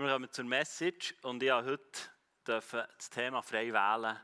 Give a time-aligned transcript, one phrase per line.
[0.00, 2.00] wir kommen zur Message und ich habe heute
[2.44, 4.18] das Thema frei wählen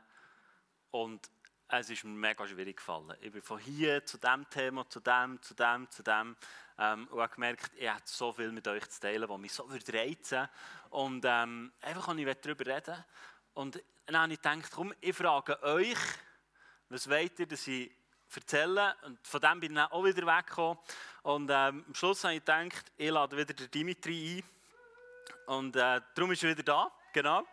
[0.89, 1.29] und
[1.67, 3.15] es ist mir mega schwierig gefallen.
[3.21, 6.35] Ich bin von hier zu dem Thema, zu dem, zu dem, zu dem
[6.79, 9.69] ähm, und habe gemerkt, ich hätte so viel mit euch zu teilen, was mich so
[9.69, 10.49] würde reizen
[10.89, 13.05] und ähm, einfach kann ich darüber reden
[13.53, 15.99] und dann habe ich gedacht, komm, ich frage euch,
[16.89, 17.91] was wollt ihr, dass ich
[18.33, 20.79] erzähle und von dem bin ich auch wieder weggekommen
[21.21, 24.58] und ähm, am Schluss habe ich gedacht, ich lade wieder den Dimitri ein
[25.47, 27.43] und äh, darum ist er wieder da, genau.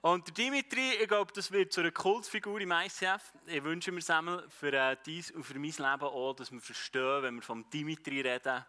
[0.00, 3.32] Und der Dimitri, ich glaube, das wird zu einer Kultfigur im ICF.
[3.46, 7.22] Ich wünsche mir zusammen für äh, dies und für mein Leben auch, dass wir verstehen,
[7.22, 8.64] wenn wir vom Dimitri reden.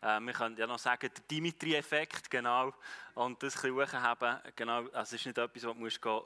[0.00, 2.74] Äh, wir können ja noch sagen, der Dimitri-Effekt, genau.
[3.14, 4.40] Und das ein bisschen haben.
[4.56, 6.20] Genau, also es ist nicht etwas, was du musst gehen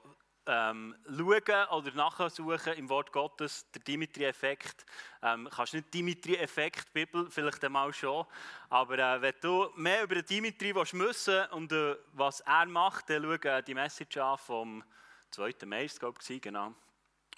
[0.46, 4.86] ähm, schauen oder nachsuchen im Wort Gottes, der Dimitri-Effekt.
[5.22, 8.26] Ähm, kannst nicht Dimitri-Effekt, Bibel vielleicht einmal schon,
[8.68, 13.48] aber äh, wenn du mehr über Dimitri wissen und äh, was er macht, dann schau
[13.48, 14.84] äh, die Message an vom
[15.30, 15.54] 2.
[15.66, 16.74] Mai, glaube ich, genau.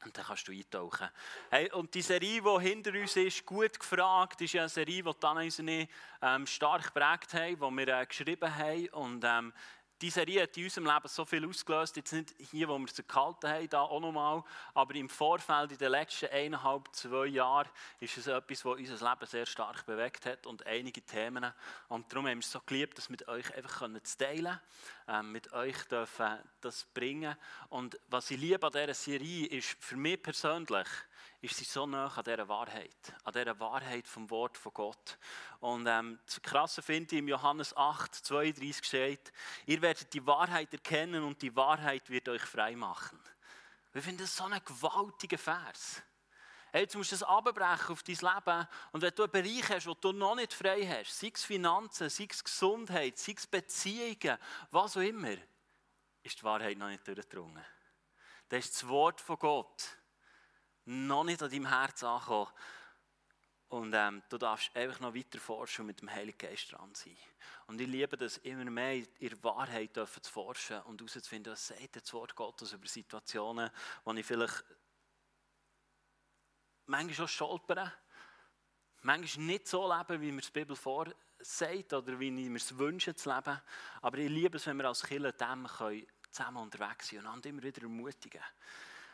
[0.04, 1.08] Und dann kannst du eintauchen.
[1.50, 5.10] Hey, und die Serie, die hinter uns ist, gut gefragt, ist ja eine Serie, die
[5.18, 5.88] Dana und ich
[6.22, 8.88] ähm, stark geprägt haben, die wir äh, geschrieben haben.
[8.90, 9.52] Und ähm,
[10.00, 13.02] die Serie hat in unserem Leben so viel ausgelöst, jetzt nicht hier, wo wir sie
[13.02, 17.68] gehalten haben, da auch nochmal, aber im Vorfeld, in den letzten eineinhalb, zwei Jahren,
[17.98, 21.52] ist es etwas, was unser Leben sehr stark bewegt hat und einige Themen.
[21.88, 24.60] Und darum haben wir es so geliebt, das mit euch einfach zu teilen,
[25.08, 27.36] ähm, mit euch dürfen das bringen.
[27.68, 30.88] Und was ich liebe an dieser Serie ist, für mich persönlich,
[31.40, 35.18] ist sie so nah an dieser Wahrheit, an dieser Wahrheit vom Wort von Gott.
[35.60, 39.32] Und ähm, das Krasse finde ich, im Johannes 8, 32 steht,
[39.66, 43.20] ihr werdet die Wahrheit erkennen und die Wahrheit wird euch frei machen.
[43.92, 46.02] Wir finden das so einen gewaltigen Vers.
[46.72, 48.68] Hey, jetzt musst du das abbrechen auf dein Leben.
[48.92, 52.10] Und wenn du einen Bereich hast, wo du noch nicht frei hast, sei es Finanzen,
[52.10, 54.38] sei es Gesundheit, sei es Beziehungen,
[54.70, 55.36] was auch immer,
[56.22, 57.64] ist die Wahrheit noch nicht durchgedrungen.
[58.48, 59.97] Das ist das Wort von Gott
[60.88, 62.50] noch nicht an deinem Herz angekommen.
[63.68, 67.16] Und ähm, du darfst einfach noch weiter forschen und mit dem Heiligen Geist dran sein.
[67.66, 71.96] Und ich liebe das immer mehr, in der Wahrheit zu forschen und herauszufinden, was sagt
[71.96, 73.70] das Wort Gottes über Situationen,
[74.04, 74.64] wo ich vielleicht
[76.86, 77.92] manchmal auch stolpere,
[79.02, 83.14] manchmal nicht so leben, wie mir die Bibel vorsagt oder wie ich mir es wünsche
[83.14, 83.60] zu leben.
[84.00, 85.68] Aber ich liebe es, wenn wir als Kirche dem
[86.30, 88.42] zusammen unterwegs sind und immer wieder ermutigen.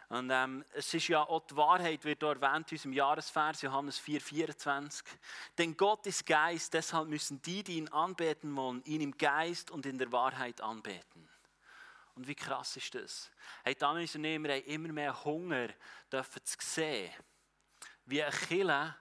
[0.09, 4.21] Und ähm, es ist ja auch die Wahrheit, wird erwähnt in unserem Jahresvers, Johannes 4,
[4.21, 5.07] 24.
[5.57, 9.87] Denn Gott ist Geist, deshalb müssen die, die ihn anbeten wollen, ihn im Geist und
[9.87, 11.29] in der Wahrheit anbeten.
[12.15, 13.31] Und wie krass ist das?
[13.65, 13.73] Hey,
[14.03, 15.69] ist wir haben immer mehr Hunger,
[16.13, 17.13] dürfen zu sehen,
[18.05, 18.97] wie ein Killer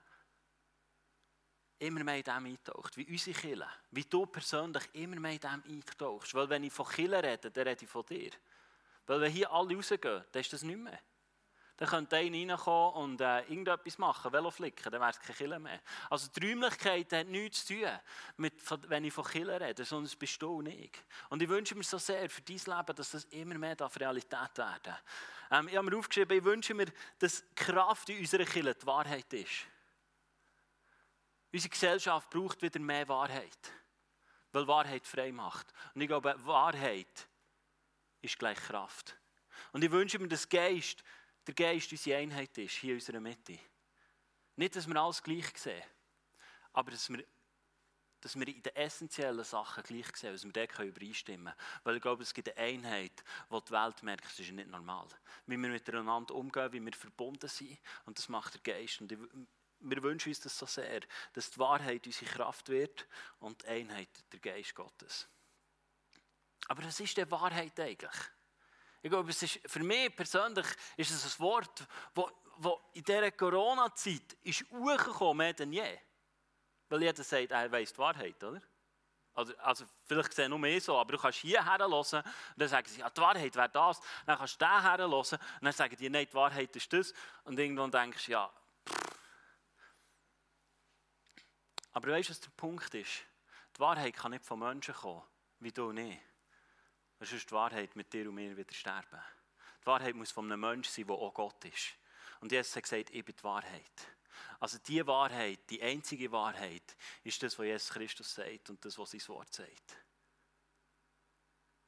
[1.79, 5.63] immer mehr in dem eintaucht, wie unsere Killer, wie du persönlich immer mehr in dem
[5.67, 6.33] eintauchst.
[6.33, 8.31] Weil wenn ich von Killer rede, dann rede ich von dir.
[9.05, 10.99] Weil wenn hier alle rausgehen, dann ist das nicht mehr.
[11.77, 15.59] Dann könnte einer reinkommen und äh, irgendetwas machen, Velo flicken, dann wäre es kein Killer
[15.59, 15.81] mehr.
[16.09, 17.89] Also die Räumlichkeit hat nichts zu tun,
[18.37, 18.53] mit,
[18.89, 20.91] wenn ich von Killer rede, sondern es bist du und ich.
[21.29, 24.57] Und ich wünsche mir so sehr für dein Leben, dass das immer mehr darf Realität
[24.57, 24.95] werden
[25.49, 26.87] ähm, Ich habe mir aufgeschrieben, ich wünsche mir,
[27.17, 29.65] dass Kraft in unserer Kirche die Wahrheit ist.
[31.51, 33.71] Unsere Gesellschaft braucht wieder mehr Wahrheit,
[34.51, 35.73] weil Wahrheit frei macht.
[35.95, 37.27] Und ich glaube, Wahrheit
[38.23, 39.16] ist gleich Kraft.
[39.72, 41.03] Und ich wünsche mir, dass Geist,
[41.45, 43.59] der Geist unsere Einheit ist, hier in unserer Mitte.
[44.56, 45.84] Nicht, dass wir alles gleich sehen,
[46.73, 47.25] aber dass wir,
[48.22, 51.81] dass wir in den essentiellen Sachen gleich sehen, dass wir dort übereinstimmen können.
[51.83, 55.07] Weil ich glaube, es gibt eine Einheit, wo die Welt merkt, das ist nicht normal.
[55.45, 57.78] Wie wir miteinander umgehen, wie wir verbunden sind.
[58.06, 59.01] Und das macht der Geist.
[59.01, 59.19] Und ich,
[59.79, 61.01] wir wünschen uns das so sehr,
[61.33, 63.07] dass die Wahrheit unsere Kraft wird
[63.39, 65.28] und die Einheit der Geist Gottes.
[66.68, 68.16] Aber was ist denn Wahrheit eigentlich?
[69.01, 70.66] Ich glaube, es ist, für mich persönlich
[70.96, 71.85] ist es ein Wort,
[72.16, 74.38] das in dieser Corona-Zeit
[74.72, 76.00] hochgekommen, mehr denn je.
[76.90, 78.62] Weil jeder sagt, er weiss die Wahrheit, oder?
[79.34, 82.24] Also, also vielleicht sehen nur mehr so, aber du kannst hierher hören und
[82.56, 84.00] dann sagen sie, ja, die Wahrheit wäre das.
[84.25, 87.13] Dann kannst du da hören und dann sagen die, nein, die Wahrheit ist das.
[87.44, 88.54] Und irgendwann denkst du, ja,
[88.88, 89.19] pff.
[91.94, 93.24] Aber weißt du, was der Punkt ist?
[93.75, 95.24] Die Wahrheit kann nicht von Menschen kommen,
[95.59, 96.19] wie du nicht.
[97.23, 99.21] Das ist die Wahrheit mit dir und mir wieder sterben.
[99.81, 101.93] Die Wahrheit muss von einem Menschen sein, der auch Gott ist.
[102.41, 104.07] Und Jesus hat gesagt, ich bin die Wahrheit.
[104.59, 109.11] Also die Wahrheit, die einzige Wahrheit, ist das, was Jesus Christus sagt und das, was
[109.11, 109.95] sein Wort sagt.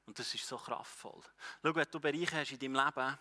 [0.05, 1.21] Und das ist so kraftvoll.
[1.61, 3.19] Schau, wenn du Bereiche hast in deinem Leben,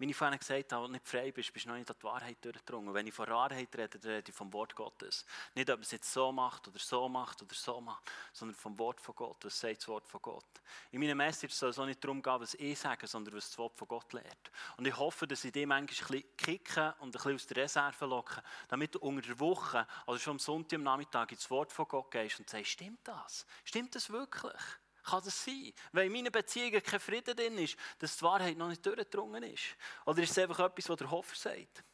[0.00, 2.42] wie ich vorhin gesagt habe, nicht frei bist, bist du noch nicht an die Wahrheit
[2.42, 2.94] durchgedrungen.
[2.94, 5.26] Wenn ich von Wahrheit rede, dann rede ich vom Wort Gottes.
[5.54, 8.78] Nicht, ob man es jetzt so macht oder so macht oder so macht, sondern vom
[8.78, 9.44] Wort von Gott.
[9.44, 10.46] Was sagt das Wort von Gott?
[10.90, 13.58] In meiner Message soll es auch nicht darum gehen, was ich sage, sondern was das
[13.58, 14.50] Wort von Gott lehrt.
[14.78, 17.56] Und ich hoffe, dass ich dich manchmal ein bisschen kicken und ein bisschen aus der
[17.58, 21.74] Reserve locken, damit du unter der Woche, also schon am Sonntag am Nachmittag, ins Wort
[21.74, 23.44] von Gott gehst und sagst, stimmt das?
[23.64, 24.62] Stimmt das wirklich?
[25.04, 25.72] Kann das sein?
[25.92, 29.76] Weil in meinen Beziehungen kein Frieden drin ist, dass die Wahrheit noch nicht durchgedrungen ist?
[30.04, 31.84] Oder ist es einfach etwas, was der Hofer sagt?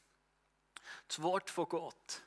[1.08, 2.22] Das Wort von Gott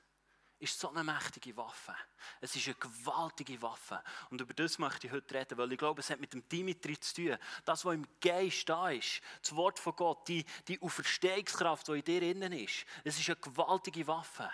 [0.60, 1.96] ist so eine mächtige Waffe.
[2.42, 4.04] Es ist eine gewaltige Waffe.
[4.30, 7.00] Und über das möchte ich heute reden, weil ich glaube, es hat mit dem Dimitri
[7.00, 7.38] zu tun.
[7.64, 12.04] Das, was im Geist da ist, das Wort von Gott, die, die Auferstehungskraft, die in
[12.04, 14.52] dir innen ist, es ist eine gewaltige Waffe.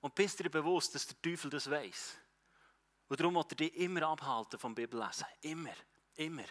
[0.00, 2.18] Und bist du dir bewusst, dass der Teufel das weiß?
[3.10, 5.26] Und darum wird er dich immer abhalten vom Bibellesen.
[5.40, 5.74] Immer.
[6.14, 6.44] Immer.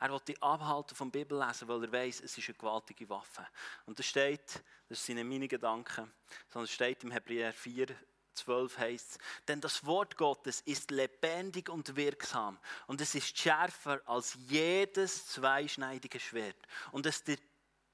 [0.00, 3.46] Er will dich abhalten vom Bibellesen, weil er weiß, es ist eine gewaltige Waffe.
[3.86, 6.12] Und das steht, das sind meine Gedanken,
[6.48, 7.86] sondern es steht im Hebräer 4,
[8.34, 14.00] 12 heißt es, denn das Wort Gottes ist lebendig und wirksam und es ist schärfer
[14.06, 16.56] als jedes zweischneidige Schwert
[16.92, 17.24] und es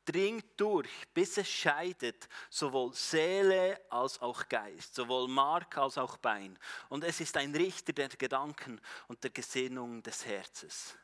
[0.04, 6.58] dringt durch, bis es scheidet, sowohl Seele als auch Geist, sowohl Mark als auch Bein.
[6.88, 10.96] Und es ist ein Richter der Gedanken und der Gesinnung des Herzens.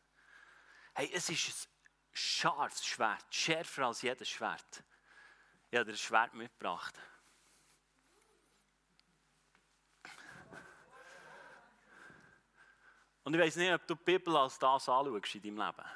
[0.95, 1.69] Hey, es ist ein
[2.13, 4.85] scharfes Schwert, schärfer als jedes Schwert.
[5.71, 6.95] Ich habe das Schwert mitgebracht.
[13.23, 15.89] Und ich weiß nicht, ob du die Bibel als das anschaust in deinem Leben.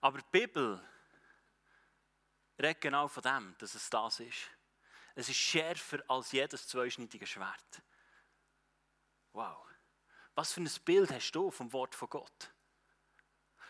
[0.00, 0.82] Aber die Bibel
[2.62, 4.50] redet genau von dem, dass es das ist.
[5.14, 7.82] Es ist schärfer als jedes zweischneidige Schwert.
[9.32, 9.66] Wow.
[10.34, 12.52] Was für ein Bild hast du vom Wort von Gott?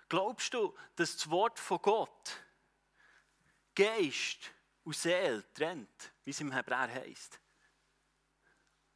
[0.08, 2.44] Glaubst du, dass das Wort von Gott
[3.75, 4.50] Geist
[4.84, 7.40] und Seele trennt, wie es im Hebräer heißt?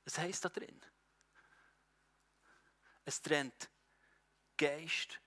[0.05, 0.81] Was heißt da drin?
[3.05, 3.71] Es trennt
[4.57, 5.21] Geist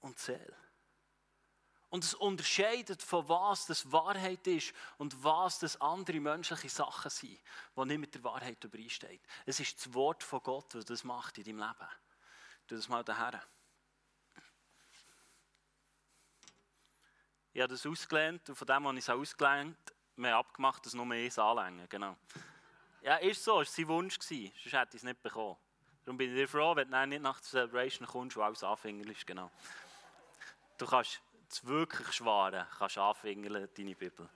[0.00, 0.67] und Seele.
[1.90, 7.38] Und es unterscheidet, von was das Wahrheit ist und was das andere menschliche Sachen sind,
[7.76, 9.20] die nicht mit der Wahrheit übereinstehen.
[9.46, 11.88] Es ist das Wort von Gott, das das macht in deinem Leben.
[12.66, 13.42] Tu das mal daher.
[17.54, 20.94] Ich habe das ausgelernt und von dem, was ich es ausgelernt wir haben abgemacht, dass
[20.94, 21.88] nur mehr anlängen.
[21.88, 22.16] Genau.
[23.02, 25.56] Ja, ist so, es war sein Wunsch, sonst hätte ich es nicht bekommen.
[26.04, 29.26] Darum bin ich dir froh, wenn du nicht nach der Celebration kommst und alles anfängerst.
[29.26, 29.50] Genau.
[30.76, 34.28] Du kannst das wirklich Schwere kannst anfingeln, deine Bibel.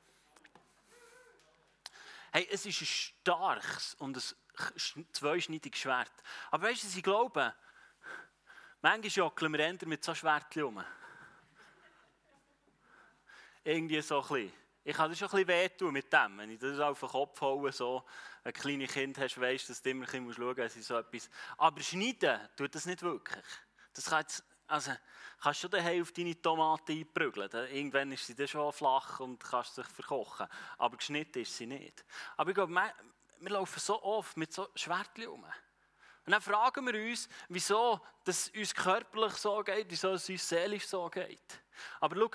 [2.32, 6.12] Hey, es ist ein starkes und ein zweischneidiges Schwert.
[6.50, 7.52] Aber weißt du, sie glauben,
[8.80, 10.84] manchmal jockeln wir eher mit so Schwertchen rum.
[13.64, 14.52] Irgendwie so ein bisschen.
[14.84, 17.40] Ich kann das schon ein bisschen wehtun mit dem, wenn ich das auf den Kopf
[17.40, 18.04] haue, so
[18.42, 21.30] ein kleines Kind hast, weißt, dass du immer ein bisschen schauen musst, so etwas.
[21.56, 23.44] Aber schneiden tut das nicht wirklich.
[23.92, 24.92] Das kann jetzt also,
[25.42, 27.50] kannst du daheim auf deine Tomaten einprügeln.
[27.52, 30.46] Irgendwann ist sie dann schon flach und kannst sich verkochen.
[30.78, 32.02] Aber geschnitten ist sie nicht.
[32.38, 32.94] Aber ich glaube, wir,
[33.40, 35.44] wir laufen so oft mit so Schwertchen um.
[35.44, 40.86] Und dann fragen wir uns, wieso es uns körperlich so geht, wieso es uns seelisch
[40.86, 41.60] so geht.
[42.00, 42.30] Aber schau,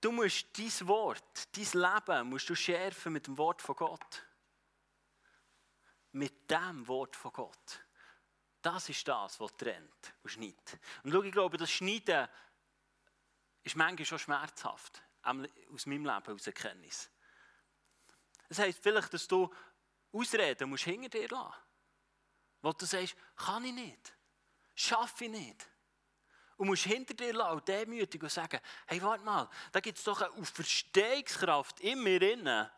[0.00, 4.26] du musst dein Wort, dein Leben musst du schärfen mit dem Wort von Gott.
[6.12, 7.83] Mit dem Wort von Gott.
[8.64, 10.78] Das ist das, was trennt und schneidet.
[11.02, 12.26] Und schau, ich glaube, das Schneiden
[13.62, 15.02] ist manchmal schon schmerzhaft.
[15.20, 17.10] Aus meinem Leben, aus Erkenntnis.
[18.48, 19.52] Das heisst vielleicht, dass du
[20.12, 21.52] Ausreden musst hinter dir lassen.
[22.62, 24.16] Wo du sagst, kann ich nicht.
[24.74, 25.66] Schaffe ich nicht.
[26.56, 30.04] Und musst hinter dir lassen und demütig und sagen, hey, warte mal, da gibt es
[30.04, 32.70] doch eine Verstehungskraft in mir drin,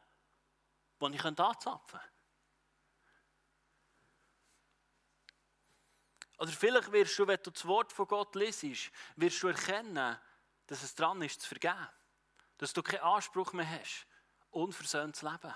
[1.00, 2.15] die ich anzapfen kann.
[6.38, 10.18] Oder vielleicht wirst du, wenn du das Wort von Gott liest, wirst du erkennen,
[10.66, 11.88] dass es dran ist, zu vergeben.
[12.58, 14.06] Dass du keinen Anspruch mehr hast,
[14.50, 15.54] unversöhnt zu leben.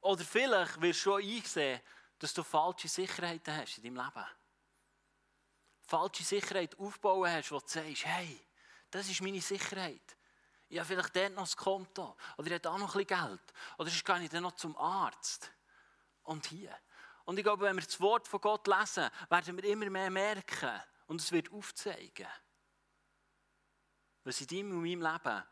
[0.00, 1.80] Oder vielleicht wirst du auch einsehen,
[2.18, 4.26] dass du falsche Sicherheiten hast in deinem Leben.
[5.86, 8.40] Falsche Sicherheit aufbauen hast, wo du sagst, hey,
[8.90, 10.16] das ist meine Sicherheit.
[10.68, 12.16] Ich habe vielleicht dort noch das Konto.
[12.36, 13.52] Oder ich habe da noch ein bisschen Geld.
[13.78, 15.50] Oder ich gehe dann noch zum Arzt.
[16.22, 16.74] Und hier.
[17.24, 20.80] Und ich glaube, wenn wir das Wort von Gott lesen, werden wir immer mehr merken
[21.06, 22.28] und es wird aufzeigen,
[24.24, 25.42] was in deinem und meinem Leben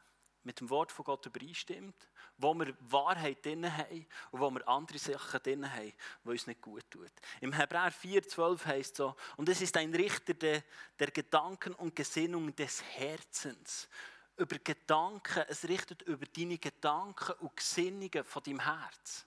[0.44, 4.98] mit dem Wort von Gott übereinstimmt, wo wir Wahrheit drin haben und wo wir andere
[4.98, 5.92] Sachen drin haben,
[6.24, 7.08] die uns nicht gut tun.
[7.40, 10.62] Im Hebräer 4,12 heißt es so, und es ist ein Richter der,
[10.98, 13.88] der Gedanken und Gesinnungen des Herzens.
[14.36, 19.26] Über Gedanken, es richtet über deine Gedanken und Gesinnungen von deinem Herz.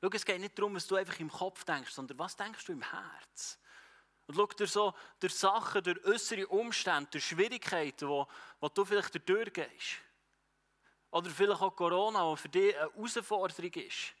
[0.00, 2.72] Schau, es geht nicht darum, was du einfach im Kopf denkst, sondern was denkst du
[2.72, 3.58] im Herz?
[4.26, 8.28] Und schau dir so durch Sachen, durch äußere Umstände, durch Schwierigkeiten, wo
[8.74, 9.96] du vielleicht durchgehst.
[11.10, 14.14] Oder vielleicht auch Corona, was für dich eine Herausforderung ist.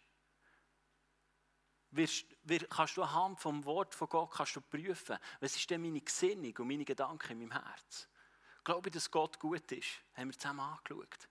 [1.90, 5.80] Wirst, wir, kannst du anhand vom Wort von Gott kannst du prüfen, was ist denn
[5.80, 8.08] meine Gesinnung und meine Gedanken in meinem Herz?
[8.64, 9.88] Glaube ich, dass Gott gut ist?
[10.14, 11.28] Haben wir zusammen angeschaut.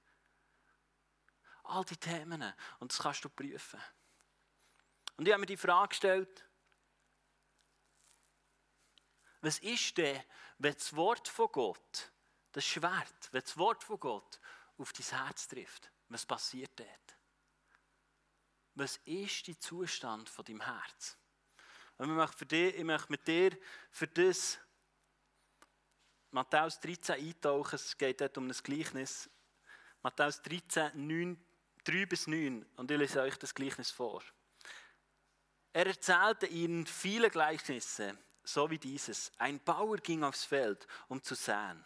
[1.63, 2.54] All die Themen.
[2.80, 3.80] Und das kannst du prüfen.
[5.17, 6.45] Und ich habe mir die Frage gestellt,
[9.41, 10.21] was ist denn,
[10.59, 12.12] wenn das Wort von Gott,
[12.51, 14.39] das Schwert, wenn das Wort von Gott
[14.77, 15.91] auf dein Herz trifft?
[16.09, 17.17] Was passiert dort?
[18.75, 21.17] Was ist der Zustand von deinem Herz?
[21.97, 23.57] Und ich möchte, für dich, ich möchte mit dir
[23.89, 24.59] für das
[26.31, 27.75] Matthäus 13 eintauchen.
[27.75, 29.29] Es geht dort um ein Gleichnis.
[30.03, 31.43] Matthäus 13, 9,
[31.83, 32.63] 3 bis 9.
[32.75, 34.21] Und ich lese euch das Gleichnis vor.
[35.74, 39.31] Er erzählte ihnen viele Gleichnisse so wie dieses.
[39.38, 41.83] Ein Bauer ging aufs Feld, um zu säen.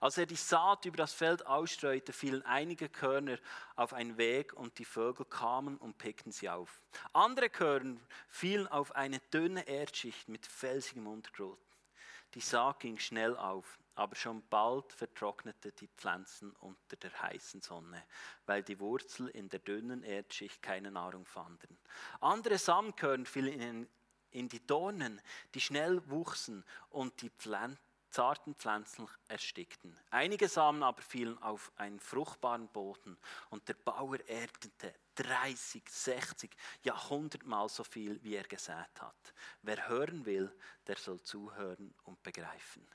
[0.00, 3.38] Als er die Saat über das Feld ausstreute, fielen einige Körner
[3.74, 6.80] auf einen Weg und die Vögel kamen und pickten sie auf.
[7.12, 11.58] Andere Körner fielen auf eine dünne Erdschicht mit felsigem Untergrund.
[12.34, 18.04] Die Saat ging schnell auf, aber schon bald vertrocknete die Pflanzen unter der heißen Sonne,
[18.46, 21.76] weil die Wurzel in der dünnen Erdschicht keine Nahrung fanden.
[22.20, 23.88] Andere Samenkörner fielen
[24.30, 25.20] in die Dornen,
[25.54, 29.94] die schnell wuchsen und die Pflanzen zarten Pflanzen erstickten.
[30.10, 33.18] Einige Samen aber fielen auf einen fruchtbaren Boden
[33.50, 36.50] und der Bauer erntete 30, 60,
[36.82, 39.34] ja 100 Mal so viel, wie er gesät hat.
[39.62, 40.50] Wer hören will,
[40.86, 42.86] der soll zuhören und begreifen.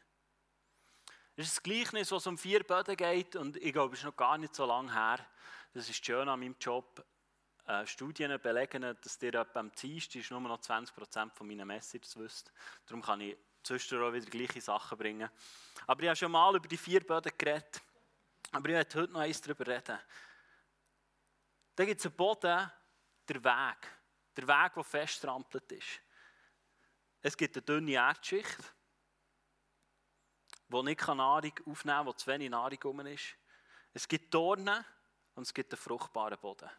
[1.35, 4.15] Das ist das Gleichnis, was um vier Böden geht und ich glaube, es ist noch
[4.15, 5.17] gar nicht so lange her.
[5.73, 7.03] Das ist schön an meinem Job.
[7.65, 12.51] Äh, Studien belegen, dass ihr etwa am Dienstag nur noch 20% von meinen Messages wisst.
[12.85, 15.29] Darum kann ich zwischendurch auch wieder gleiche Sachen bringen.
[15.87, 17.81] Aber ich habe schon mal über die vier Böden geredet.
[18.51, 19.97] Aber ich werde heute noch eins darüber reden.
[21.75, 22.71] Da gibt es einen Boden,
[23.27, 23.87] der Weg.
[24.37, 26.01] Der Weg, der festtrampelt ist.
[27.21, 28.59] Es gibt eine dünne Erdschicht,
[30.73, 33.35] die nicht Nahrung aufnehmen kann, wo zu wenig Nahrung rum ist.
[33.93, 34.83] Es gibt Dornen
[35.35, 36.69] und es gibt einen fruchtbaren Boden.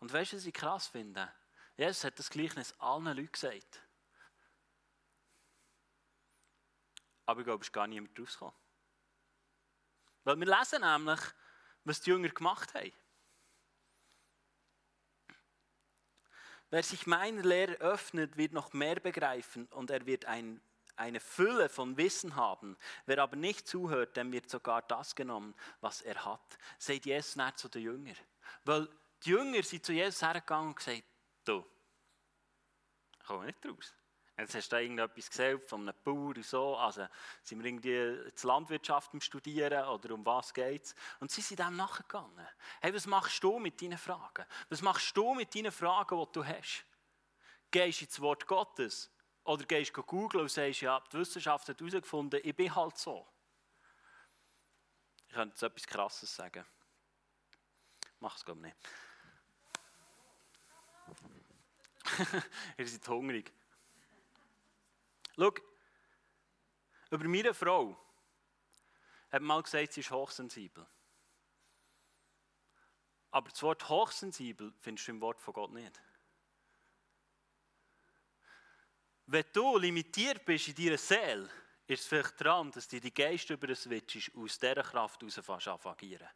[0.00, 1.32] Und weißt du, was ich krass finde?
[1.76, 3.80] Jesus hat das Gleichnis allen Leuten gesagt.
[7.26, 8.54] Aber ich glaube, es ist gar niemand rausgekommen.
[10.24, 11.20] Weil wir lesen nämlich,
[11.84, 12.92] was die Jünger gemacht haben.
[16.70, 20.60] Wer sich meiner Lehre öffnet, wird noch mehr begreifen und er wird ein,
[20.96, 22.76] eine Fülle von Wissen haben.
[23.06, 26.58] Wer aber nicht zuhört, dem wird sogar das genommen, was er hat.
[26.78, 28.16] Seht Jesus nicht zu den Jüngern.
[28.64, 28.88] Weil
[29.24, 31.04] die Jünger sind zu Jesus hergegangen und gesagt,
[31.44, 31.64] du,
[33.18, 33.94] ich komme nicht raus.
[34.36, 37.06] Jetzt hast du irgendetwas gesehen von einem Bauer und so, also
[37.42, 40.94] sind wir irgendwie zur Landwirtschaft im Studieren oder um was geht es?
[41.20, 42.46] Und sie sind dem nachgegangen.
[42.80, 44.44] Hey, was machst du mit deinen Fragen?
[44.70, 46.84] Was machst du mit deinen Fragen, die du hast?
[47.70, 49.08] Gehst du ins Wort Gottes?
[49.44, 53.26] Oder gehst du googeln und sagst, ja, die Wissenschaft hat herausgefunden, ich bin halt so.
[55.28, 56.64] Ich könnte jetzt etwas Krasses sagen.
[58.20, 58.76] Mach es, glaube ich nicht.
[62.78, 63.52] Ihr seid hungrig.
[65.36, 65.52] Schau,
[67.10, 67.96] über meine Frau
[69.30, 70.86] hat mal gesagt, sie ist hochsensibel.
[73.30, 76.00] Aber das Wort hochsensibel findest du im Wort von Gott nicht.
[79.26, 81.48] Wenn du limitiert bist in deiner Seele,
[81.86, 85.86] ist es vielleicht dran, dass dir die Geist über das switchst aus dieser Kraft heraus
[85.86, 86.28] agieren.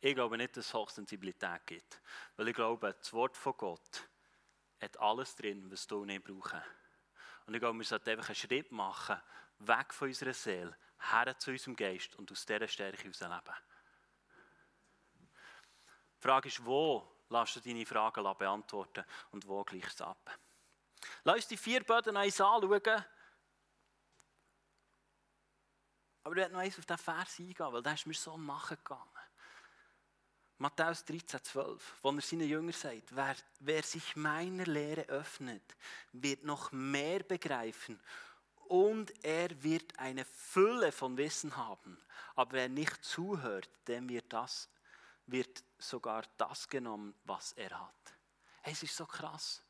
[0.00, 2.00] Ich glaube nicht, dass es Hochsensibilität gibt.
[2.36, 4.08] Weil ich glaube, das Wort von Gott
[4.80, 6.54] hat alles drin, was du nicht brauchst.
[7.46, 9.20] Und ich glaube, wir sollten einfach einen Schritt machen,
[9.58, 10.76] weg von unserer Seele,
[11.10, 13.56] her zu unserem Geist und aus dieser Stärke heraus leben.
[16.16, 20.38] Die Frage ist, wo lässt du deine Fragen beantworten und wo gleichst ab?
[21.24, 23.04] Lass uns die vier Böden eins anschauen.
[26.22, 29.08] Aber ich werde noch eins auf diesen Vers eingehen, weil der ist mir so nachgegangen.
[30.58, 35.76] Matthäus 13, 12, wo er seinen Jüngern sagt, wer, wer sich meiner Lehre öffnet,
[36.12, 38.00] wird noch mehr begreifen
[38.68, 41.98] und er wird eine Fülle von Wissen haben.
[42.34, 44.68] Aber wer nicht zuhört, dem wird, das,
[45.26, 48.14] wird sogar das genommen, was er hat.
[48.62, 49.62] Es ist so krass.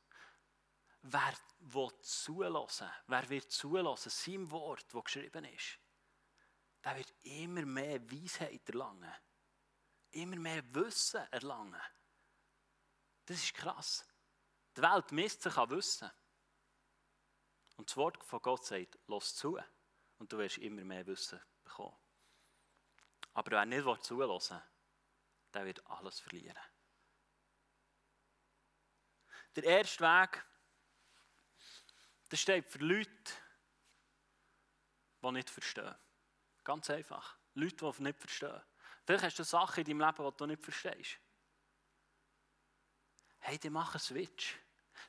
[1.06, 5.78] Wer will zulassen, wer wird zulassen, seinem Wort, das geschrieben ist,
[6.82, 9.12] der wird immer mehr Weisheit erlangen.
[10.12, 11.80] Immer mehr Wissen erlangen.
[13.26, 14.06] Das ist krass.
[14.76, 16.10] Die Welt misst sich an Wissen.
[17.76, 19.58] Und das Wort von Gott sagt, lass zu.
[20.18, 21.96] Und du wirst immer mehr Wissen bekommen.
[23.34, 24.62] Aber wer nicht zulassen will,
[25.52, 26.62] der wird alles verlieren.
[29.56, 30.44] Der erste Weg,
[32.28, 33.32] das steht für Leute,
[35.22, 35.94] die nicht verstehen.
[36.62, 37.36] Ganz einfach.
[37.54, 38.62] Leute, die nicht verstehen.
[39.04, 41.18] Vielleicht hast du Sachen in deinem Leben, die du nicht verstehst.
[43.38, 44.58] Hey, die machen Switch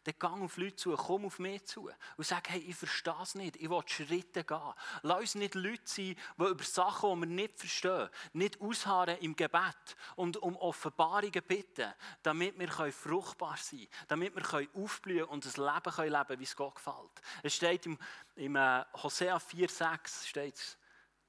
[0.06, 3.36] dann gang auf Leute zu, komm auf mich zu und sag, hey, ich verstehe es
[3.36, 4.74] nicht, ich will Schritte gehen.
[5.02, 9.36] Lass uns nicht Leute sein, die über Sachen, die wir nicht verstehen, nicht ausharren im
[9.36, 11.92] Gebet und um Offenbarungen bitten,
[12.24, 16.56] damit wir fruchtbar sein können, damit wir aufblühen und ein Leben leben können, wie es
[16.56, 17.22] Gott gefällt.
[17.42, 17.98] Es steht im,
[18.36, 20.78] im äh, Hosea 4,6 steht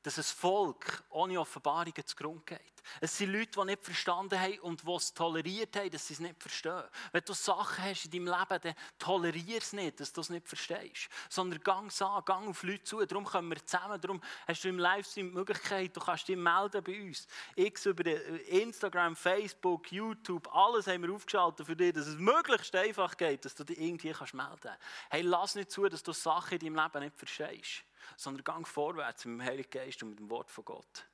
[0.06, 2.60] dass ein Volk ohne Offenbarungen zugrunde geht.
[3.00, 6.20] Es sind Leute, die nicht verstanden haben und die es toleriert haben, dass sie es
[6.20, 6.84] nicht verstehen.
[7.10, 10.46] Wenn du Sachen hast in deinem Leben, dann tolerier es nicht, dass du es nicht
[10.46, 11.08] verstehst.
[11.28, 13.04] Sondern gang an, gang auf Leute zu.
[13.04, 14.00] Darum kommen wir zusammen.
[14.00, 17.26] Darum hast du im Livestream die Möglichkeit, du kannst dich melden bei uns.
[17.56, 18.04] X über
[18.48, 23.56] Instagram, Facebook, YouTube, alles haben wir aufgeschaltet für dich, dass es möglichst einfach geht, dass
[23.56, 24.78] du dich irgendwie melden kannst.
[25.10, 27.82] Hey, lass nicht zu, dass du Sachen in deinem Leben nicht verstehst
[28.16, 31.06] sondern gang vorwärts mit dem Heiligen Geist und mit dem Wort von Gott.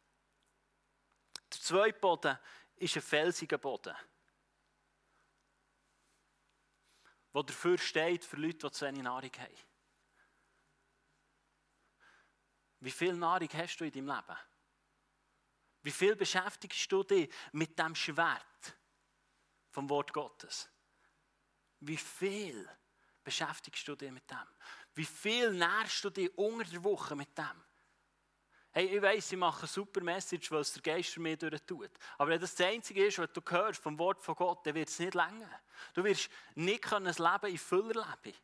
[1.52, 2.38] Der zweite Boden
[2.76, 3.94] ist ein felsiger Boden,
[7.34, 9.56] der dafür steht für Leute, die zu wenig Nahrung haben.
[12.80, 14.38] Wie viel Nahrung hast du in deinem Leben?
[15.82, 18.76] Wie viel beschäftigst du dich mit dem Schwert
[19.70, 20.68] vom Wort Gottes?
[21.80, 22.68] Wie viel
[23.24, 24.48] beschäftigst du dich mit dem?
[24.94, 27.64] Wie viel nährst du dich unter der Woche mit dem?
[28.74, 31.90] Hey, ich weiss, ich mache eine super Message, weil es der Geist mir durch tut.
[32.16, 34.88] Aber wenn das das Einzige ist, was du hörst vom Wort von Gott, dann wird
[34.88, 35.60] es nicht länger.
[35.92, 38.36] Du wirst nicht ein Leben in Fülle leben.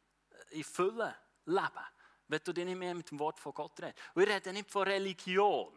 [0.50, 1.87] In Fülle leben.
[2.27, 3.99] Wenn du dich nicht mehr mit dem Wort von Gott redest.
[4.14, 5.73] Wir reden nicht von Religion.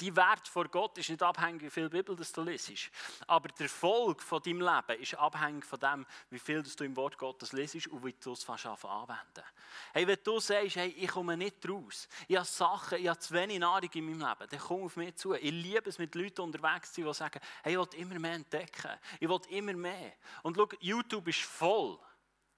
[0.00, 2.90] Die Wert vor Gott ist nicht abhängig, wie viel Bibel du liest.
[3.28, 7.16] Aber der Erfolg von deinem Leben ist abhängig von dem, wie viel du im Wort
[7.16, 9.44] Gottes liest und wie du es fast anwenden
[9.92, 13.34] Hey, wenn du sagst, hey, ich komme nicht raus, ich habe Sachen, ich habe zu
[13.34, 15.34] wenig Nahrung in meinem Leben, dann komm auf mich zu.
[15.34, 18.34] Ich liebe es, mit Leuten unterwegs zu sein, die sagen, hey, ich will immer mehr
[18.34, 18.90] entdecken.
[19.20, 20.12] Ich will immer mehr.
[20.42, 21.98] Und schau, YouTube ist voll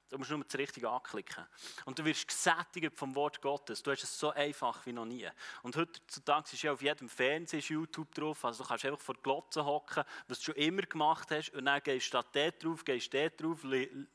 [0.09, 1.45] Du musst nur das Richtige anklicken.
[1.85, 3.83] Und du wirst gesättigt vom Wort Gottes.
[3.83, 5.29] Du hast es so einfach wie noch nie.
[5.63, 8.45] Und heutzutage ist ja auf jedem Fernseher YouTube drauf.
[8.45, 11.51] Also du kannst einfach vor die Glotze hocken, was du schon immer gemacht hast.
[11.51, 14.07] Und dann gehst du dort drauf, gehst dort drauf, wählst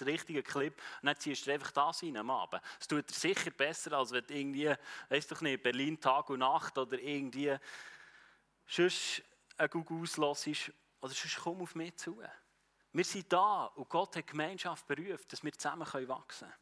[0.00, 2.60] das richtige Clip und dann ziehst du einfach das rein am Abend.
[2.80, 4.74] Es tut dir sicher besser, als wenn du irgendwie,
[5.10, 7.56] weißt du nicht, Berlin Tag und Nacht oder irgendwie
[8.66, 9.22] sonst
[9.56, 10.72] ein Google auslösst.
[11.00, 12.20] Oder sonst komm auf mich zu.
[12.96, 16.54] Wir sind da und Gott hat Gemeinschaft berufen, dass wir zusammen wachsen können.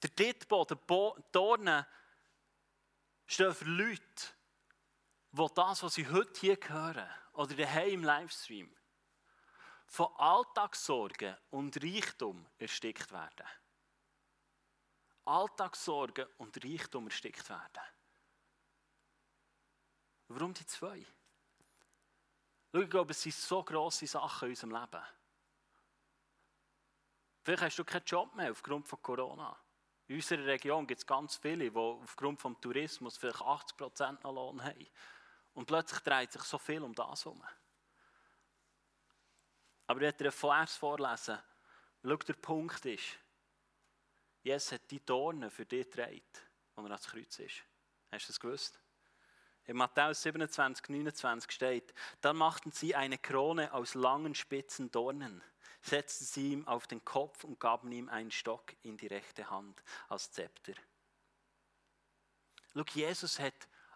[0.00, 1.84] Der dritte Boden, Dornen,
[3.26, 4.04] stehen für Leute,
[5.32, 8.72] die das, was sie heute hier hören, oder daheim im Livestream,
[9.88, 13.48] von Alltagssorgen und Reichtum erstickt werden.
[15.24, 17.82] Alltagssorgen und Reichtum erstickt werden.
[20.28, 21.04] Warum die zwei?
[22.74, 25.04] Schau, ich glaube, es sind so grosse Sachen in unserem Leben.
[27.44, 29.56] Vielleicht hast du keinen Job mehr aufgrund von Corona.
[30.08, 34.60] In unserer Region gibt es ganz viele, die aufgrund des Tourismus vielleicht 80% noch Lohn
[34.60, 34.88] haben.
[35.52, 37.44] Und plötzlich dreht sich so viel um das herum.
[39.86, 41.38] Aber ich werde dir Vers vorlesen.
[42.02, 43.20] Schau, der Punkt ist,
[44.42, 46.22] Jesus hat die Dornen für dich getragen,
[46.74, 47.62] als er ans Kreuz ist.
[48.10, 48.83] Hast du das gewusst?
[49.66, 55.42] In Matthäus 27, 29 steht, dann machten sie eine Krone aus langen spitzen Dornen,
[55.80, 59.82] setzten sie ihm auf den Kopf und gaben ihm einen Stock in die rechte Hand
[60.08, 60.74] als Zepter.
[62.74, 63.54] Schau, Jesus hat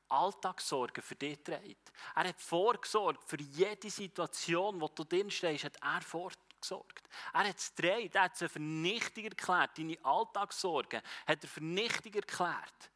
[0.08, 1.76] Alltagssorgen für dich getragen.
[2.14, 7.08] Er hat vorgesorgt für jede Situation, wo du drin stehst, hat er vorgesorgt.
[7.34, 9.76] Er hat es getragen, er hat es für nichtig erklärt.
[9.76, 12.90] Deine Alltagssorgen hat er für nichtig erklärt.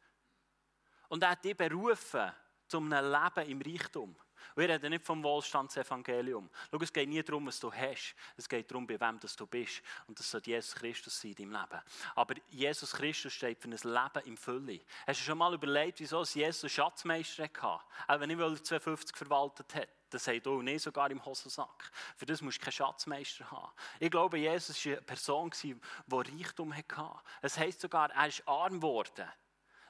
[1.09, 2.31] Und er hat dich berufen,
[2.73, 4.15] zu einem Leben im Reichtum.
[4.55, 6.49] Wir reden nicht vom Wohlstandsevangelium.
[6.71, 8.15] Schau, es geht nie darum, was du hast.
[8.35, 9.81] Es geht darum, bei wem du bist.
[10.07, 11.81] Und das soll Jesus Christus sein in deinem Leben.
[12.15, 14.79] Aber Jesus Christus steht für ein Leben im Fülle.
[15.05, 17.81] Hast du schon mal überlegt, wieso Jesus Schatzmeister hatte?
[18.07, 19.89] Auch wenn ich 250 verwaltet hat.
[20.09, 21.91] Das sagt auch nicht sogar im Hosensack.
[22.15, 23.71] Für das musst du keinen Schatzmeister haben.
[23.99, 25.75] Ich glaube, Jesus war eine Person, die
[26.11, 27.19] Reichtum hatte.
[27.41, 29.27] Es heisst sogar, er ist arm geworden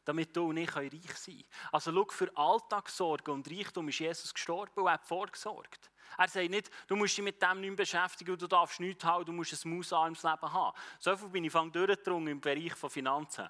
[0.05, 1.45] damit du und ich reich sein können.
[1.71, 5.91] Also schau, für Alltagssorge und Reichtum ist Jesus gestorben und hat vorgesorgt.
[6.17, 9.31] Er sagt nicht, du musst dich mit dem nicht beschäftigen du darfst nichts haben, du
[9.31, 10.77] musst ein mausarmes Leben haben.
[10.99, 13.49] So viel bin ich durchgedrungen im Bereich von Finanzen.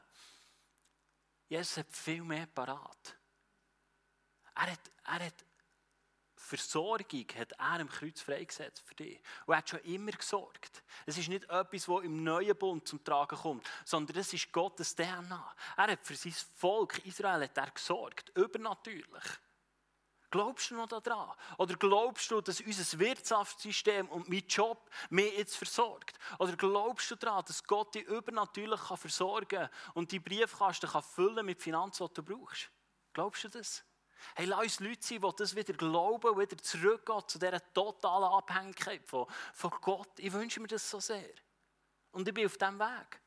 [1.50, 3.18] Jesus hat viel mehr parat.
[4.56, 5.46] Er hat, er hat
[6.58, 9.20] Versorgung hat er am Kreuz freigesetzt für dich.
[9.46, 10.84] Und er hat schon immer gesorgt.
[11.06, 14.96] Es ist nicht etwas, das im neuen Bund zum Tragen kommt, sondern es ist Gottes
[14.96, 15.56] DNA.
[15.78, 19.24] Er hat für sein Volk Israel hat er gesorgt, übernatürlich.
[20.34, 21.30] Glaubst du noch daran?
[21.60, 26.18] Oder glaubst du, dass unser Wirtschaftssystem und mein Job mich jetzt versorgt?
[26.40, 31.62] Oder glaubst du daran, dass Gott dich übernatürlich versorgen kann und die Briefkasten füllen mit
[31.62, 32.72] Finanzen, die du brauchst?
[33.14, 33.84] Glaubst du das?
[34.36, 39.06] Hey, lass uns Leute sein, die das wieder glauben, wieder zurückgehen zu dieser totalen Abhängigkeit
[39.06, 40.18] von, von Gott.
[40.18, 41.34] Ich wünsche mir das so sehr.
[42.12, 43.22] Und ich bin auf diesem Weg.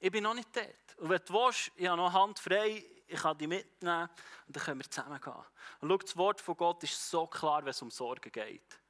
[0.00, 0.98] Ich bin noch nicht dort.
[0.98, 4.08] Und wenn du willst, ich habe noch Hand frei, ich kann dich mitnehmen
[4.46, 5.32] und dann können wir zusammen gehen.
[5.80, 8.80] Und schau, das Wort von Gott ist so klar, wenn es um Sorgen geht.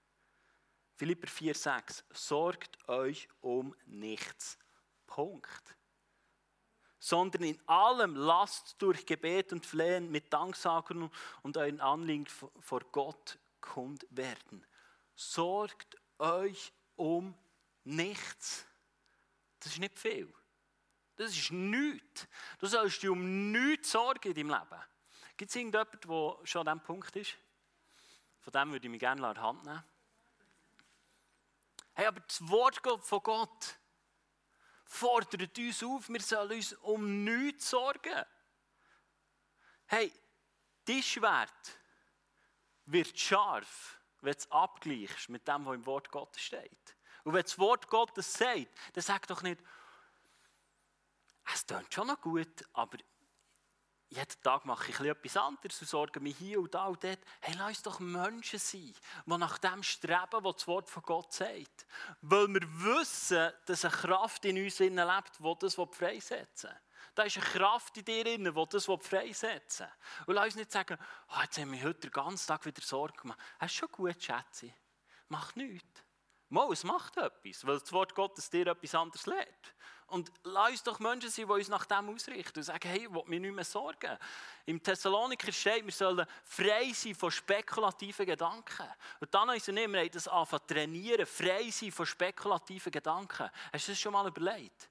[0.95, 4.59] Philipper 4,6 Sorgt euch um nichts.
[5.07, 5.77] Punkt
[7.05, 11.11] sondern in allem lasst durch Gebet und Flehen mit Danksagen
[11.43, 14.65] und euren Anliegen vor Gott kund werden.
[15.15, 17.35] Sorgt euch um
[17.85, 18.65] nichts.
[19.61, 20.33] Das ist nicht viel.
[21.17, 22.27] Das ist nichts.
[22.59, 24.83] Du sollst dich um nichts sorgen in deinem Leben.
[25.37, 27.35] Gibt es irgendjemanden, der schon an diesem Punkt ist?
[28.41, 29.85] Von dem würde ich mich gerne an die Hand nehmen.
[31.93, 33.79] Hey, aber das Wort von Gott
[34.85, 38.25] fordert uns auf, wir sollen uns um nichts sorgen.
[39.87, 40.13] Hey,
[40.85, 41.79] dein Schwert
[42.87, 46.97] wird scharf, wenn du es abgleichst mit dem, was im Wort Gottes steht.
[47.25, 49.61] Und wenn das Wort Gottes sagt, dann sag doch nicht,
[51.53, 52.99] es klingt schon noch gut, aber
[54.09, 57.19] jeden Tag mache ich etwas anderes und sorge mich hier und da und dort.
[57.41, 58.95] Hey, lass uns doch Menschen sein,
[59.27, 61.87] die nach dem streben, was das Wort von Gott sagt.
[62.21, 66.81] Weil wir wissen, dass eine Kraft in uns lebt, die das freisetzen will.
[67.15, 70.27] Da ist eine Kraft in dir drin, die das freisetzen will.
[70.27, 73.21] Und lass uns nicht sagen, oh, jetzt haben wir heute den ganzen Tag wieder Sorge
[73.21, 73.39] gemacht.
[73.59, 74.73] Das ist schon gut, Schätze.
[75.29, 76.03] Mach nichts.
[76.49, 79.75] Mal, es macht etwas, weil das Wort Gottes dir etwas anderes lehrt.
[80.09, 83.13] Und lass uns doch Menschen sein, die uns nach dem ausrichten und sagen, hey, ich
[83.13, 84.17] will mir nicht mehr sorgen.
[84.67, 88.87] Im Thessaloniker steht, wir sollen frei sein von spekulativen Gedanken.
[89.21, 93.51] Und dann haben wir haben das anfangen trainieren, frei sein von spekulativen Gedanken.
[93.73, 94.91] Hast du das schon mal überlegt?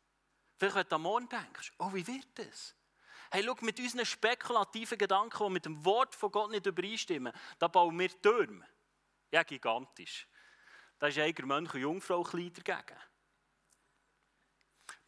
[0.58, 2.76] Vielleicht, wenn du am Morgen denkst, oh, wie wird das?
[3.32, 7.68] Hey, schau, mit unseren spekulativen Gedanken, die mit dem Wort von Gott nicht übereinstimmen, da
[7.68, 8.66] bauen wir Türme.
[9.32, 10.28] Ja, gigantisch.
[11.00, 13.00] Da ist ein Mönch und Jungfrau klein dagegen.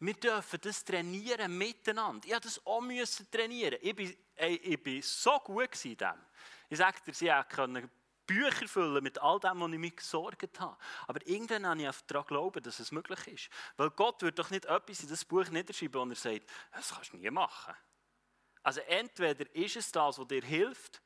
[0.06, 2.24] Wir dürfen das trainieren miteinander.
[2.26, 3.76] Ich musste das auch müssen trainieren.
[3.82, 6.14] Ich bin, ey, ich bin so gut in dem.
[6.68, 7.90] Ich sage dir, sie können
[8.24, 10.76] Bücher füllen mit all dem, was ich mir gesorgt habe.
[11.08, 13.50] Aber irgendwann habe ich daran glauben, dass es möglich ist.
[13.76, 17.12] Weil Gott wird doch nicht etwas in das Buch niederschreiben, und er sagt, das kannst
[17.12, 17.74] du nie machen.
[18.62, 21.02] Also entweder ist es das, was dir hilft,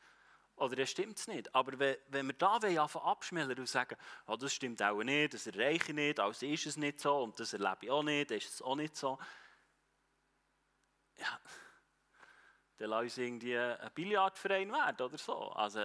[0.60, 1.54] oder das stimmt es nicht.
[1.54, 3.96] Aber wenn, wir da anfangen abschmelzen und sagen,
[4.26, 7.40] oh, das stimmt auch nicht, das erreiche ich nicht, also ist es nicht so und
[7.40, 9.18] das erlebe ich auch nicht, ist es auch nicht so.
[11.16, 11.40] Ja,
[12.78, 15.50] dann lass uns irgendwie ein Billardverein werden oder so.
[15.52, 15.80] Also,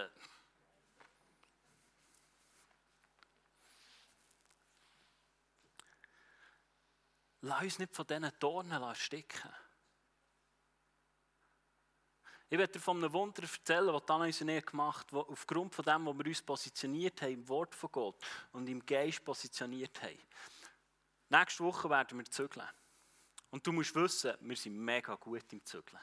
[7.41, 9.64] lass uns nicht von diesen Dornen sticken.
[12.55, 15.83] Ich werde dir von einem Wunder erzählen, das Anna uns Nähe gemacht hat, aufgrund von
[15.83, 18.15] dem, wo wir uns positioniert haben, im Wort von Gott
[18.53, 20.17] und im Geist positioniert haben.
[21.27, 22.65] Nächste Woche werden wir zügeln.
[23.49, 25.99] Und du musst wissen, wir sind mega gut im Zügeln.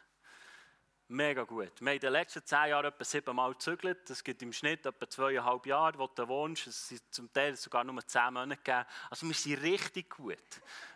[1.12, 1.72] Mega gut.
[1.78, 4.08] Wir haben in den letzten zehn Jahren etwa siebenmal gezügelt.
[4.08, 6.66] Das gibt im Schnitt etwa zweieinhalb Jahre, wo du wohnst.
[6.66, 8.86] Es sind zum Teil sogar nur zehn Monate gegeben.
[9.10, 10.38] Also wir sind richtig gut.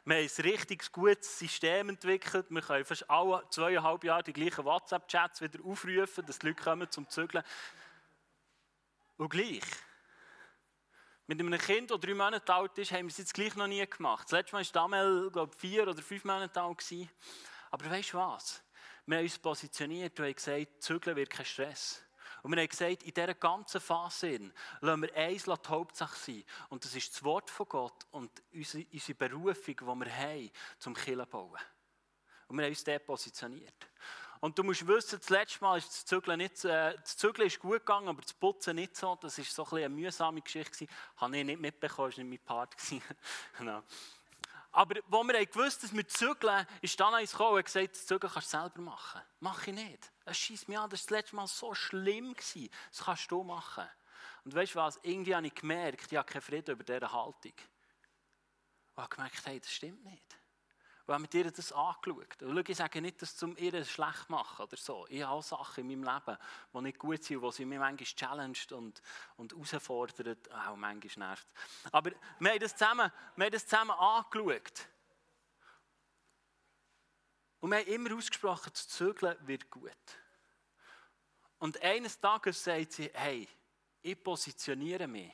[0.07, 2.47] Wir haben ein richtig gutes System entwickelt.
[2.49, 6.91] Wir können fast alle zweieinhalb Jahre die gleichen WhatsApp-Chats wieder aufrufen, dass die Leute kommen
[6.91, 7.45] zum Zügeln.
[9.19, 9.65] Und gleich.
[11.27, 13.87] Mit einem Kind, das drei Monate alt ist, haben wir es jetzt gleich noch nie
[13.87, 14.25] gemacht.
[14.25, 16.83] Das letzte Mal war Damel, glaube ich, vier oder fünf Monate alt.
[17.71, 18.63] Aber weißt du was?
[19.07, 22.03] Wir haben uns positioniert und haben gesagt, Zügeln wird kein Stress.
[22.43, 26.45] Und wir haben gesagt, in dieser ganzen Phase lassen wir eins die Hauptsache sein.
[26.69, 30.95] Und das ist das Wort von Gott und unsere, unsere Berufung, die wir haben, zum
[30.95, 31.59] Killen bauen.
[32.49, 33.89] Und wir haben uns dort positioniert.
[34.41, 37.59] Und du musst wissen, das letzte Mal ist das Zügeln nicht, äh, das Zügeln ist
[37.59, 39.17] gut gegangen, aber das Putzen nicht so.
[39.17, 40.87] Das war so ein eine mühsame Geschichte.
[40.87, 42.77] Das habe ich nicht mitbekommen, das war nicht mein Part.
[43.59, 43.83] genau.
[44.77, 48.31] Aber wo wir gewusst dass wir zügeln, ist dann eins gekommen und gesagt, das Zügeln
[48.31, 49.23] kannst du selber machen.
[49.41, 50.13] Mach ich nicht.
[50.27, 52.35] Es schießt mich an, das war das letzte Mal so schlimm.
[52.35, 52.69] Gewesen.
[52.91, 53.89] Das kannst du machen.
[54.45, 54.99] Und weißt du was?
[55.03, 57.55] Irgendwie habe ich gemerkt, ich habe keinen Frieden über diese Haltung.
[58.95, 60.37] Und habe gemerkt, hey, das stimmt nicht.
[61.07, 62.43] Und habe mit ihr das angeschaut.
[62.43, 65.07] Und schau, ich sage nicht, dass zum ihr schlecht machen oder so.
[65.09, 66.39] Ich habe Sachen in meinem Leben,
[66.75, 69.01] die nicht gut sind, die sie mich manchmal challenged und,
[69.37, 70.37] und herausfordern.
[70.51, 71.47] Auch manchmal nervt.
[71.93, 74.89] Aber wir haben das zusammen, wir haben das zusammen angeschaut.
[77.61, 79.91] Und wir haben immer ausgesprochen, das Zügeln wird gut.
[81.59, 83.49] Und eines Tages sagt sie, hey,
[84.03, 85.33] ich positioniere mich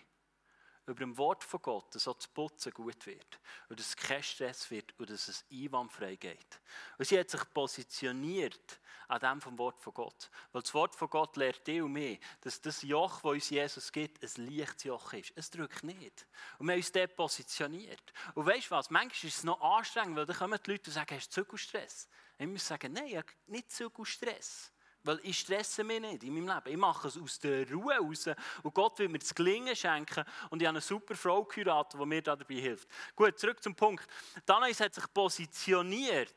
[0.87, 4.23] über dem Wort von Gott, dass auch das Putzen gut wird und dass es kein
[4.23, 6.61] Stress wird und dass es einwandfrei geht.
[6.99, 10.31] Und sie hat sich positioniert an dem vom Wort von Gott.
[10.53, 13.92] Weil das Wort von Gott lehrt dich und mich, dass das Joch, das uns Jesus
[13.92, 15.33] gibt, ein leichtes Joch ist.
[15.37, 16.27] Es drückt nicht.
[16.59, 18.12] Und wir haben uns dort positioniert.
[18.35, 18.90] Und weißt du was?
[18.90, 22.09] Manchmal ist es noch anstrengend, weil dann kommen die Leute und sagen, hast du Zügelstress?
[22.38, 24.71] Und ich muss sagen, nein, ich habe nicht Zügelstress.
[25.05, 26.71] Weil ich stresse mich nicht in meinem Leben.
[26.71, 28.31] Ich mache es aus der Ruhe raus.
[28.62, 30.25] Und Gott will mir das Gelingen schenken.
[30.51, 32.88] Und ich habe eine super Frau geheiratet, die mir dabei hilft.
[33.17, 34.07] Gut, zurück zum Punkt.
[34.47, 36.35] Danais hat sich positioniert,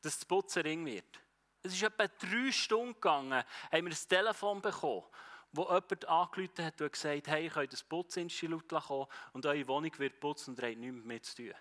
[0.00, 1.20] dass das Putzen ring wird.
[1.62, 3.42] Es ist etwa drei Stunden gegangen,
[3.72, 5.04] haben wir ein Telefon bekommen,
[5.52, 9.90] wo jemand angerufen hat und gesagt hey, ich könnt das Putzinstitut kommen und eure Wohnung
[9.98, 11.54] wird putzen und ihr habt nichts mehr zu tun.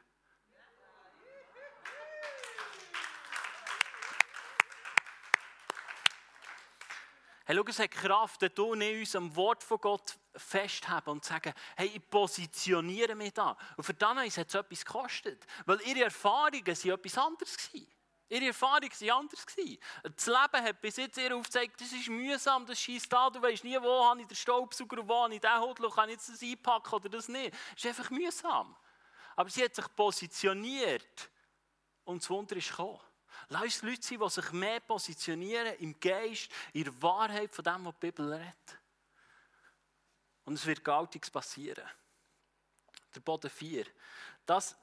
[7.45, 11.25] Hey, schau, es hat Kraft, wenn du nicht uns am Wort von Gott festhalten und
[11.25, 13.57] sagen, hey, ich positioniere mich da.
[13.75, 15.45] Und für dann hat es etwas gekostet.
[15.65, 17.57] Weil ihre Erfahrungen waren etwas anderes.
[18.29, 19.45] Ihre Erfahrungen waren anders.
[20.15, 23.63] Das Leben hat bis jetzt ihr aufgezeigt, das ist mühsam, das schießt da, du weißt
[23.65, 26.95] nie, wo habe ich den Staubsauger wo habe ich den Hudel, kann ich das einpacken
[26.95, 27.53] oder das nicht.
[27.75, 28.75] Es ist einfach mühsam.
[29.35, 31.29] Aber sie hat sich positioniert
[32.05, 32.99] und das Wunder ist gekommen.
[33.53, 37.85] Lass uns Leute sein, die sich mehr positionieren im Geist, in der Wahrheit von dem,
[37.85, 38.79] was die Bibel redet.
[40.45, 41.87] Und es wird Galtiges passieren.
[43.13, 43.85] Der Boden 4.
[44.47, 44.75] Das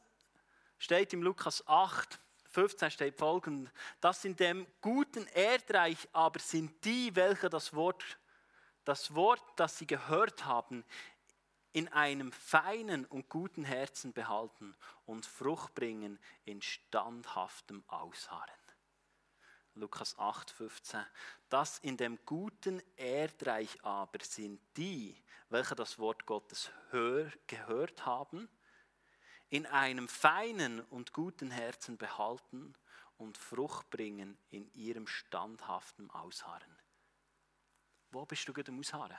[0.79, 2.21] steht im Lukas 8,
[2.53, 8.21] 15 steht folgend: Das in dem guten Erdreich aber sind die, welche das Wort,
[8.85, 10.85] das Wort, das sie gehört haben,
[11.73, 18.60] in einem feinen und guten Herzen behalten und Frucht bringen in standhaftem Ausharren.
[19.81, 21.05] Lukas 8, 15.
[21.49, 25.17] Das in dem guten Erdreich aber sind die,
[25.49, 28.49] welche das Wort Gottes hör, gehört haben,
[29.49, 32.75] in einem feinen und guten Herzen behalten
[33.17, 36.77] und Frucht bringen in ihrem standhaften Ausharren.
[38.11, 39.19] Wo bist du gerade am Ausharren?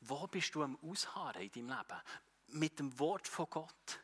[0.00, 2.00] Wo bist du am Ausharren in deinem Leben?
[2.48, 4.00] Mit dem Wort von Gott.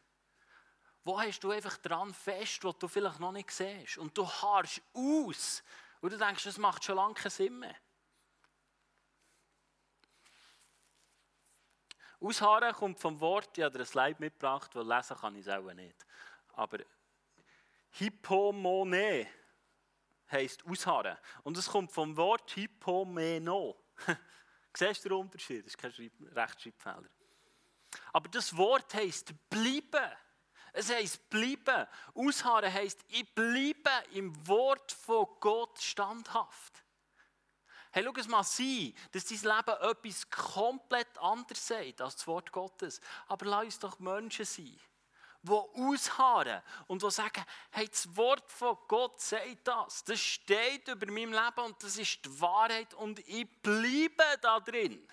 [1.09, 3.97] Wo hast du einfach dran fest, was du vielleicht noch nicht siehst?
[3.97, 5.63] Und du harrst aus.
[6.03, 7.75] Und du denkst, das macht schon lange keinen Sinn mehr.
[12.21, 15.49] Ausharren kommt vom Wort, ich habe dir ein Slide mitgebracht, weil lesen kann ich es
[15.49, 16.05] auch nicht.
[16.53, 16.81] Aber
[17.93, 19.29] Hippomone
[20.31, 21.17] heisst ausharren.
[21.43, 23.83] Und es kommt vom Wort Hippomeno.
[24.77, 25.65] Siehst du den Unterschied?
[25.65, 27.09] Das ist kein Schreib Rechtschreibfehler.
[28.13, 30.13] Aber das Wort heisst bleiben.
[30.79, 31.89] Es heisst bleiben.
[32.15, 36.85] Ausharren heisst, ich bleibe im Wort von Gott standhaft.
[37.91, 42.53] Hey, schau es mal sein, dass dein Leben etwas komplett anderes sagt als das Wort
[42.53, 43.01] Gottes.
[43.27, 44.79] Aber lass uns doch Menschen sein,
[45.43, 50.05] die ausharren und die sagen, hey, das Wort von Gott sagt das.
[50.05, 55.05] Das steht über meinem Leben und das ist die Wahrheit und ich bleibe da drin.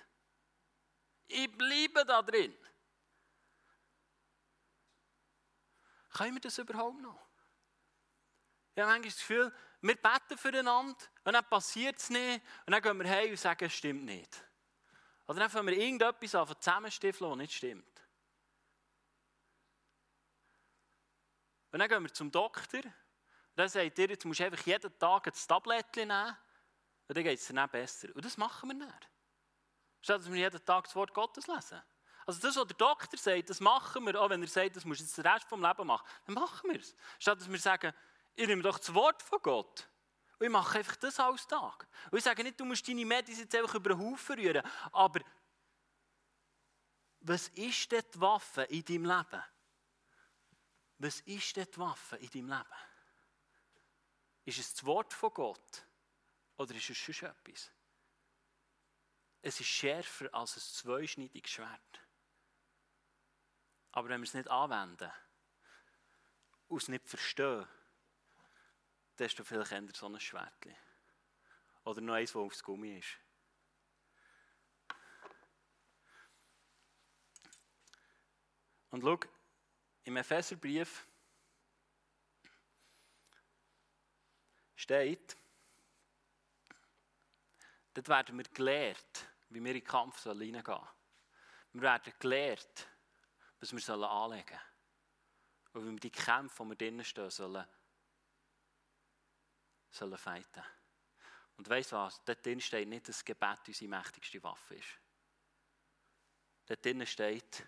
[1.28, 2.56] Ich bleibe da drin.
[6.16, 7.20] Können wir das überhaupt noch?
[8.74, 12.82] Ich habe manchmal das Gefühl, wir beten füreinander und dann passiert es nicht und dann
[12.82, 14.46] gehen wir heim und sagen, es stimmt nicht.
[15.28, 18.02] Oder dann fangen wir irgendetwas an zusammenstiffeln, das nicht stimmt.
[21.72, 22.94] Und dann gehen wir zum Doktor und
[23.58, 26.38] dann sagt er, jetzt musst du einfach jeden Tag ein Tablettchen nehmen
[27.10, 28.08] und dann geht es dir dann besser.
[28.16, 29.10] Und das machen wir nicht.
[30.00, 31.82] Statt dass wir jeden Tag das Wort Gottes lesen.
[32.26, 35.02] Also das, was der Doktor sagt, das machen wir, auch wenn er sagt, das musst
[35.02, 36.96] du jetzt den Rest vom Leben machen, dann machen wir es.
[37.20, 37.94] Statt dass wir sagen,
[38.36, 39.88] ich nehme doch das Wort von Gott
[40.40, 41.88] Und ich mache einfach das als Tag.
[42.10, 45.22] Und ich sage nicht, du musst deine Medis jetzt einfach über den Haufen rühren, aber
[47.22, 49.44] was ist denn die Waffe in deinem Leben?
[50.98, 52.80] Was ist denn die Waffe in deinem Leben?
[54.46, 55.86] Ist es das Wort von Gott
[56.58, 57.72] oder ist es schon etwas?
[59.42, 62.05] Es ist schärfer als ein zweischneidiges Schwert.
[63.96, 65.10] Aber wenn wir es nicht anwenden
[66.68, 67.66] und es nicht verstehen,
[69.16, 70.68] dann hast du vielleicht eher so ein Schwert.
[71.86, 73.18] Oder noch eins, das aufs Gummi ist.
[78.90, 79.18] Und schau,
[80.04, 81.08] im Epheserbrief
[84.76, 85.38] steht,
[87.94, 90.88] dort werden wir gelehrt, wie wir in den Kampf hineingehen sollen.
[91.72, 92.90] Wir werden gelehrt,
[93.60, 94.62] was wir anlegen sollen.
[95.74, 97.66] Und wie wir die Kämpfe, die wir drinnen stehen, sollen,
[99.90, 100.64] sollen fighten.
[101.58, 102.24] Und weißt du was?
[102.24, 105.00] Dort drin steht nicht, dass das Gebet unsere mächtigste Waffe ist.
[106.66, 107.66] Dort drinnen steht,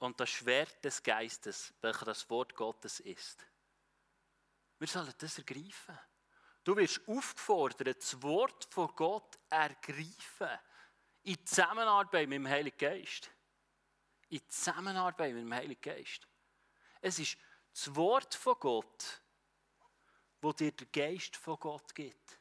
[0.00, 3.46] und das Schwert des Geistes, welches das Wort Gottes ist.
[4.78, 5.98] Wir sollen das ergreifen.
[6.64, 10.48] Du wirst aufgefordert, das Wort von Gott ergreifen.
[11.22, 13.30] In Zusammenarbeit mit dem Heiligen Geist.
[14.30, 16.26] In Zusammenarbeit mit dem Heiligen Geist.
[17.00, 17.36] Es ist
[17.72, 19.20] das Wort von Gott,
[20.40, 22.38] wo dir der Geist von Gott gibt.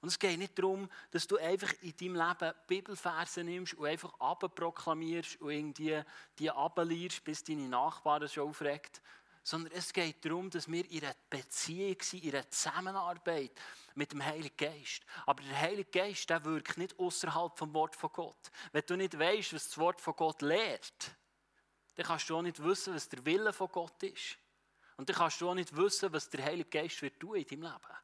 [0.00, 4.14] Und es geht nicht darum, dass du einfach in deinem Leben Bibelverse nimmst und einfach
[4.18, 6.02] abproklamierst und irgendwie
[6.38, 9.02] die ablierst, bis deine Nachbarn schon aufregt.
[9.42, 13.52] Sondern es geht darum, dass wir in einer Beziehung sind, in einer Zusammenarbeit
[13.94, 15.02] mit dem Heiligen Geist.
[15.26, 18.50] Aber der Heilige Geist, der wirkt nicht außerhalb vom Wort von Gott.
[18.72, 21.16] Wenn du nicht weißt, was das Wort von Gott lehrt,
[21.94, 24.38] dann kannst du auch nicht wissen, was der Wille von Gott ist.
[24.96, 27.62] Und dann kannst du auch nicht wissen, was der Heilige Geist wird tun in deinem
[27.62, 27.96] Leben.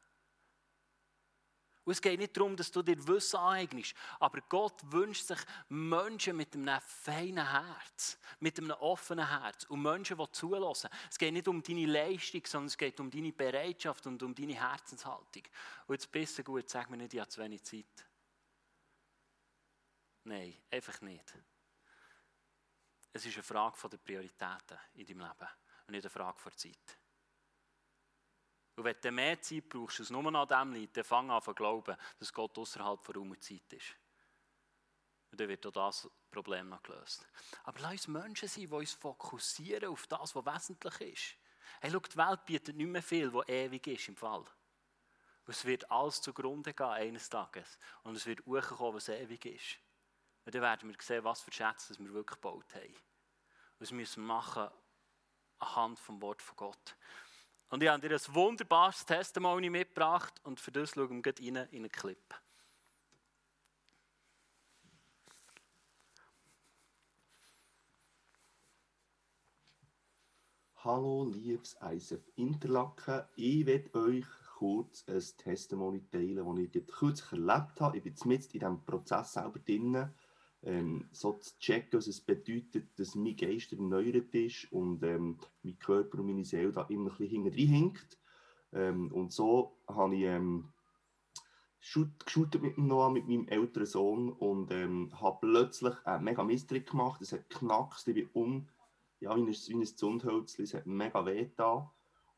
[1.87, 6.35] Und es geht nicht darum, dass du dir Wissen aneignest, aber Gott wünscht sich Menschen
[6.35, 10.89] mit einem feinen Herz, mit einem offenen Herz und Menschen, die zulassen.
[11.09, 14.59] Es geht nicht um deine Leistung, sondern es geht um deine Bereitschaft und um deine
[14.59, 15.43] Herzenshaltung.
[15.87, 18.05] Und jetzt besser gut, sag mir nicht, ich habe zu wenig Zeit.
[20.25, 21.33] Nein, einfach nicht.
[23.13, 25.49] Es ist eine Frage der Prioritäten in deinem Leben
[25.87, 26.99] und nicht eine Frage der Zeit.
[28.77, 31.51] Und wenn du mehr Zeit brauchst, als nur an dem liegt, dann fang an zu
[31.53, 33.95] glauben, dass Gott außerhalb von Raum und Zeit ist.
[35.31, 37.27] Und dann wird auch das Problem noch gelöst.
[37.63, 41.35] Aber lass uns Menschen sein, die uns fokussieren auf das, was wesentlich ist.
[41.81, 44.41] Hey, schau, die Welt bietet nicht mehr viel, was ewig ist im Fall.
[44.41, 47.79] Und es wird alles zugrunde gehen eines Tages.
[48.03, 49.79] Und es wird hochkommen, was ewig ist.
[50.45, 52.93] Und dann werden wir sehen, was für Schätze wir wirklich gebaut haben.
[52.93, 54.69] Und das müssen wir machen
[55.57, 56.95] anhand vom Wort von Gott.
[57.69, 61.83] Und ich habe dir ein wunderbares Testimony mitgebracht und für das schauen wir rein in
[61.83, 62.33] einen Clip.
[70.77, 73.23] Hallo, liebes ISF Interlaken.
[73.35, 74.25] Ich werde euch
[74.55, 77.97] kurz ein Testimony teilen, das ich kürzlich erlebt habe.
[77.97, 80.09] Ich bin jetzt in diesem Prozess selber drin
[80.67, 85.79] ähm, so zu checken, was es bedeutet, dass mein Geist erneuert ist und ähm, mein
[85.79, 87.91] Körper und meine Seele da immer ein bisschen hinterher
[88.73, 90.73] ähm, Und so habe ich ähm,
[91.79, 97.21] geshootet mit Noah, mit meinem älteren Sohn und ähm, habe plötzlich einen mega Mistrick gemacht.
[97.21, 98.67] Es hat knackst, ich bin um,
[99.21, 101.89] ja, wie ein, wie ein Zündhölzchen, es hat mega weh da.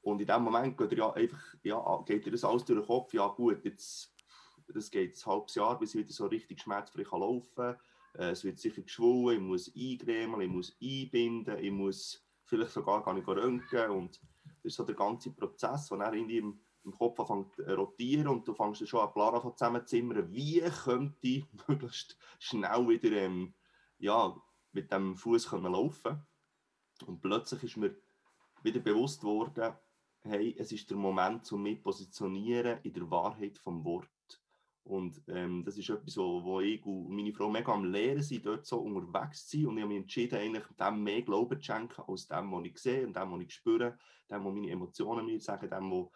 [0.02, 3.12] Und in dem Moment geht ja einfach, ja, geht dir das alles durch den Kopf,
[3.12, 4.14] ja gut, jetzt,
[4.68, 7.78] das geht ein halbes Jahr, bis ich wieder so richtig schmerzfrei laufen kann
[8.28, 13.14] es wird sicher geschwollen, ich muss eingremen, ich muss einbinden, ich muss vielleicht sogar gar
[13.14, 13.92] nicht röntgen.
[13.92, 17.64] Und das ist so der ganze Prozess, der dann in im, im Kopf anfängt zu
[17.64, 23.12] rotieren und du fängst schon an Plan an zusammenzimmern, wie könnte ich möglichst schnell wieder
[23.12, 23.54] ähm,
[24.00, 24.36] ja,
[24.72, 26.22] mit dem Fuß laufen
[27.06, 27.96] Und plötzlich ist mir
[28.64, 29.74] wieder bewusst worden,
[30.22, 34.10] hey, es ist der Moment, um mich positionieren in der Wahrheit vom Wort.
[34.90, 38.44] Und ähm, das ist etwas, wo, wo ich und meine Frau mega am Lehren sind,
[38.44, 39.68] dort so unterwegs zu sein.
[39.68, 42.78] Und ich habe mich entschieden, eigentlich dem mehr Glauben zu schenken, als dem, was ich
[42.80, 44.00] sehe und dem, was ich spüre,
[44.32, 46.08] dem, was meine Emotionen mir sagen, dem, was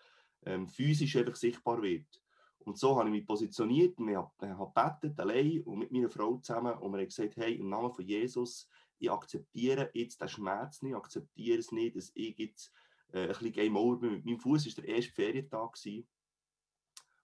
[0.48, 2.20] ähm, physisch einfach sichtbar wird.
[2.66, 6.74] Und so habe ich mich positioniert ich habe, gebetet, allein und mit meiner Frau zusammen.
[6.74, 10.94] Und wir haben gesagt, hey, im Namen von Jesus, ich akzeptiere jetzt den Schmerz nicht,
[10.94, 12.74] ich akzeptiere es nicht, dass ich jetzt
[13.12, 14.14] äh, ein bisschen Game Over bin.
[14.14, 15.74] Mit meinem Fuß war der erste Ferientag.
[15.74, 16.08] Gewesen.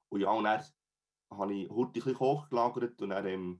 [0.09, 0.63] Und ja, und er
[1.31, 3.59] habe ich heute ein bisschen hochgelagert und dann ähm,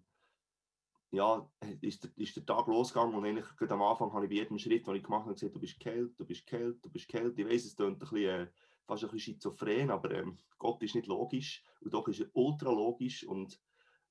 [1.12, 1.50] ja,
[1.82, 4.86] ist, der, ist der Tag losgegangen und eigentlich am Anfang habe ich bei jedem Schritt,
[4.86, 7.38] den ich gemacht habe, gesagt, du bist kalt, du bist kalt, du bist kalt.
[7.38, 8.48] Ich weiß, es klingt ein bisschen äh,
[8.86, 12.72] fast ein bisschen schizophren, aber ähm, Gott ist nicht logisch und doch ist er ultra
[12.72, 13.60] logisch und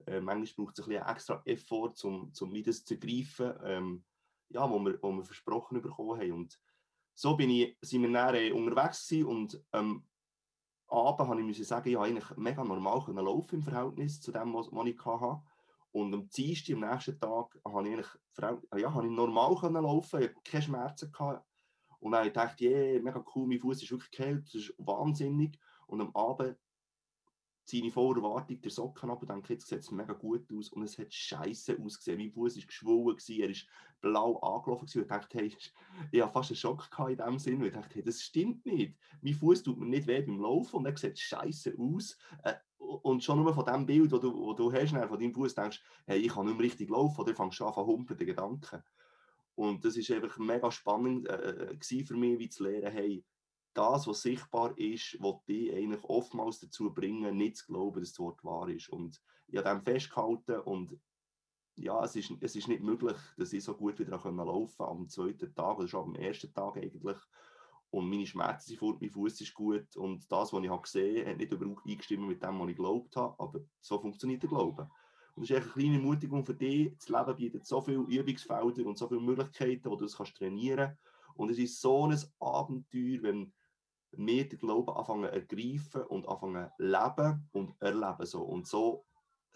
[0.07, 4.05] äh, manchmal braucht es ein bisschen extra Effort, um, um das zu greifen, ähm,
[4.49, 6.33] ja, wo wir, wo wir versprochen bekommen haben.
[6.33, 6.61] Und
[7.15, 10.05] so bin ich, sind wir äh, unterwegs und ähm,
[10.89, 14.69] Abend habe ich sagen, ich eigentlich mega normal können laufen im Verhältnis zu dem, was,
[14.73, 15.43] was ich hatte.
[15.93, 20.23] Und am Dienstag, am nächsten Tag, habe ich, eigentlich, ja, habe ich normal können laufen,
[20.23, 21.13] ich keine Schmerzen.
[21.13, 21.45] Gehabt.
[22.01, 25.59] Und dann dachte ich, yeah, mega cool, mein Fuß ist wirklich kalt, das ist wahnsinnig.
[25.87, 26.57] Und am Abend
[27.69, 30.71] ziehe ich voller Erwartung der Socken ab und denke, jetzt sieht es mega gut aus.
[30.71, 32.19] Und es hat scheiße ausgesehen.
[32.19, 33.67] Mein Fuß war geschwollen, er ist
[34.01, 34.85] blau angelaufen.
[34.85, 35.55] Und ich dachte, hey,
[36.13, 37.59] ich hatte fast einen Schock in dem Sinn.
[37.59, 38.97] Und ich dachte, hey, das stimmt nicht.
[39.21, 42.17] Mein Fuß tut mir nicht weh beim Laufen und er sieht scheiße aus.
[42.43, 45.55] Äh, und schon nur von dem Bild, das du, wo du hast, von deinem Fuß
[45.55, 48.83] denkst, hey, ich kann nicht mehr richtig laufen, oder fängst schon an zu humpeln, Gedanken.
[49.57, 53.25] Und das war einfach mega spannend äh, äh für mich, wie zu lernen, hey,
[53.79, 58.19] das, was sichtbar ist, was dich eigentlich oftmals dazu bringen, nicht zu glauben, dass das
[58.19, 58.89] Wort wahr ist.
[58.89, 60.99] Und ich habe dem festgehalten und
[61.77, 65.09] ja, es ist, es ist nicht möglich, dass ich so gut wieder laufen kann am
[65.09, 67.17] zweiten Tag oder schon am ersten Tag eigentlich.
[67.91, 71.21] Und meine Schmerzen sind fort, mein Fuß ist gut und das, was ich habe gesehen
[71.21, 74.91] habe, hat nicht übereingestimmt mit dem, was ich geglaubt habe, aber so funktioniert der Glaube.
[75.37, 76.93] Und das ist eine kleine Ermutigung für dich.
[76.99, 81.37] Das Leben bietet so viele Übungsfelder und so viele Möglichkeiten, wo du kannst trainieren kannst.
[81.37, 83.53] Und es ist so ein Abenteuer, wenn
[84.13, 88.27] wir den Glauben anfangen ergreifen und anfangen leben und erleben.
[88.27, 88.43] So.
[88.43, 89.07] Und so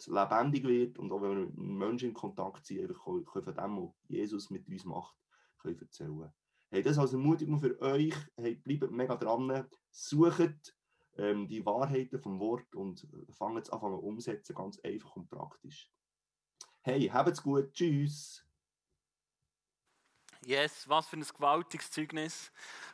[0.07, 3.95] lebendig wird und auch wenn wir mit Menschen in Kontakt sind, können, von dem, was
[4.09, 5.17] Jesus mit uns macht,
[5.59, 6.33] können erzählen.
[6.71, 8.15] Hey, das als Ermutigung für euch.
[8.37, 10.75] Hey, bleibt mega dran, sucht
[11.17, 15.91] ähm, die Wahrheiten vom Wort und fangen es an umsetzen, ganz einfach und praktisch.
[16.81, 18.45] Hey, habt's gut, tschüss.
[20.45, 22.51] Yes, was für ein gewaltiges Zeugnis,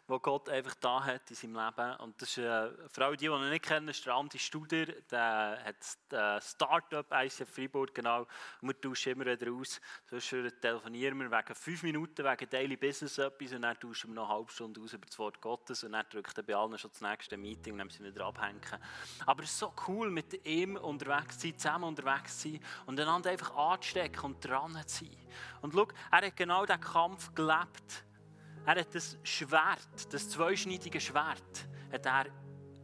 [0.07, 1.97] das Gott einfach da hat in seinem Leben.
[1.97, 5.59] Und das ist eine Frau, die, die ihn nicht kennen, ist der Andi Studer, der
[5.65, 5.77] hat
[6.11, 8.27] das Startup ICF Freiburg, genau.
[8.61, 9.81] Und wir tauschen immer wieder aus.
[10.11, 14.29] Sonst telefonieren wir wegen fünf Minuten, wegen Daily Business etwas und dann tauschen wir noch
[14.29, 16.91] eine halbe Stunde aus über das Wort Gottes und dann drückt er bei allen schon
[16.91, 18.61] das nächste Meeting und dann müssen wir wieder abhängen.
[19.25, 23.01] Aber es ist so cool, mit ihm unterwegs zu sein, zusammen unterwegs zu sein und
[23.01, 25.17] einander einfach anzustecken und dran zu sein.
[25.61, 28.05] Und schau, er hat genau diesen Kampf gelebt.
[28.67, 32.27] Er hat das Schwert, das zweischneidige Schwert, hat er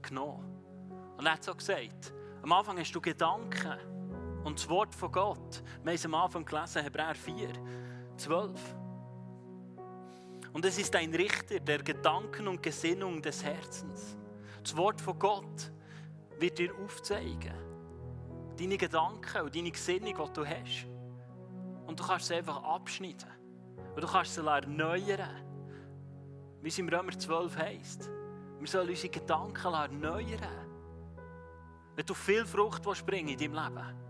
[0.01, 0.45] genommen.
[1.17, 3.79] Und er hat so gesagt, am Anfang hast du Gedanken
[4.45, 5.63] und das Wort von Gott.
[5.83, 7.49] Wir haben es am Anfang gelesen, Hebräer 4,
[8.17, 8.77] 12.
[10.53, 14.17] Und es ist ein Richter der Gedanken und Gesinnung des Herzens.
[14.63, 15.73] Das Wort von Gott
[16.39, 17.55] wird dir aufzeigen,
[18.57, 20.87] deine Gedanken und deine Gesinnung, die du hast.
[21.87, 23.34] Und du kannst sie einfach abschneiden.
[23.95, 25.43] Und du kannst sie erneuern.
[26.63, 28.11] Wie es im Römer 12 heisst.
[28.59, 30.65] Wir sollen unsere Gedanken erneuern.
[31.95, 34.05] Wenn du viel Frucht bringen in deinem Leben,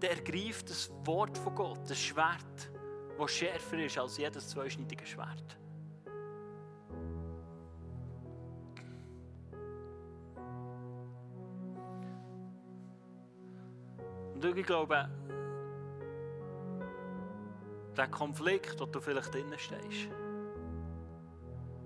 [0.00, 2.70] dann ergreift das Wort von Gott, das Schwert,
[3.18, 5.58] das schärfer ist als jedes zweischneidige Schwert.
[14.34, 15.08] Und ich glaube,
[17.96, 20.08] der Konflikt, wo du vielleicht drinnen stehst,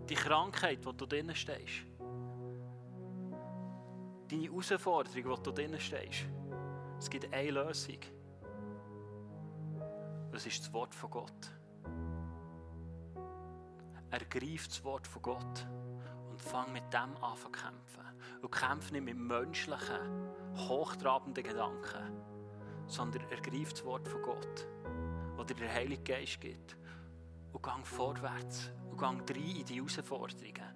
[0.09, 1.85] die Krankheit, wo du drinnen stehst,
[4.31, 6.27] deine Herausforderung, wo du drinnen stehst,
[6.99, 7.99] es gibt eine Lösung.
[10.33, 11.53] Das ist das Wort von Gott.
[14.11, 15.67] Ergreif das Wort von Gott
[16.31, 18.05] und fang mit dem an zu kämpfen.
[18.41, 22.23] Und kämpf nicht mit menschlichen, hochtrabenden Gedanken,
[22.87, 24.67] sondern ergreif das Wort von Gott
[25.39, 26.77] wo dir der Heilige Geist gibt.
[27.53, 30.75] Und gang vorwärts und gang rein in die Herausforderungen.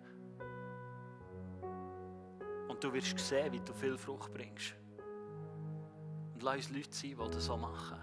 [2.68, 4.74] Und du wirst sehen, wie du viel Frucht bringst.
[6.32, 7.98] Und lass uns Leute sein, die das so machen.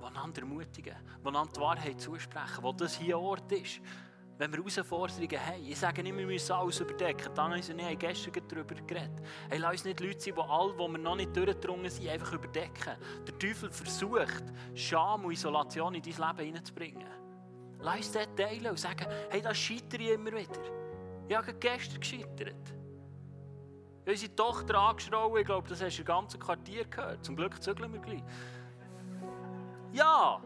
[0.00, 3.80] Die einander ermutigen, die einander die Wahrheit zusprechen, wo das hier Ort ist
[4.40, 5.66] wenn wir Herausforderungen haben.
[5.66, 7.30] Ich sage nicht, wir müssen alles überdecken.
[7.34, 9.22] Dann haben wir gestern darüber geredet.
[9.50, 12.32] Hey, lass uns nicht Leute sein, die alle, wo wir noch nicht durchgedrungen sind, einfach
[12.32, 12.96] überdecken.
[13.26, 17.06] Der Teufel versucht, Scham und Isolation in dein Leben hineinzubringen.
[17.80, 20.60] Lass uns das teilen und sagen, hey, das scheitere ich immer wieder.
[21.28, 22.74] Ich habe gestern gescheitert.
[24.06, 27.22] Unsere Tochter angeschrien, ich glaube, das hast du im ganzen Quartier gehört.
[27.22, 28.22] Zum Glück zügeln wir gleich.
[29.92, 30.40] Ja,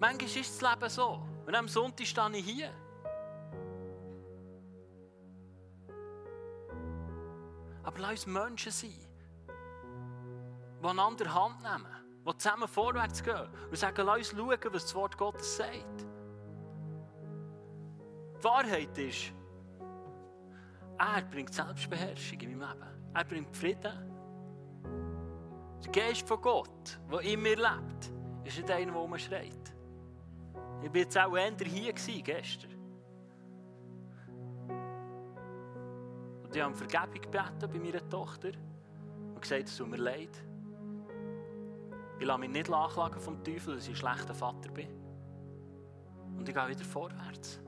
[0.00, 1.22] manchmal ist das Leben so.
[1.46, 2.85] Und am Sonntag stehe ich hier.
[7.86, 8.90] Aber lass uns Menschen sein,
[10.82, 11.86] die einander Hand nehmen,
[12.28, 16.06] die zusammen vorwärts gehen und sagen, lass uns schauen, was das Wort Gottes sagt.
[18.38, 19.32] Die Wahrheit ist,
[20.98, 23.12] Er bringt Selbstbeherrschung in meinem Leben.
[23.14, 24.12] Er bringt Frieden.
[25.84, 28.12] Der Geist von Gott, der in mir lebt,
[28.44, 29.74] ist nicht einer, der man schreit.
[30.82, 32.75] Ich war jetzt auch eher hier gestern.
[36.46, 38.52] Und ich habe um Vergebung gebeten bei meiner Tochter
[39.34, 40.30] und gesagt, es tut mir leid.
[42.20, 44.88] Ich lasse mich nicht anklagen vom Teufel, dass ich ein schlechter Vater bin.
[46.38, 47.60] Und ich gehe wieder vorwärts.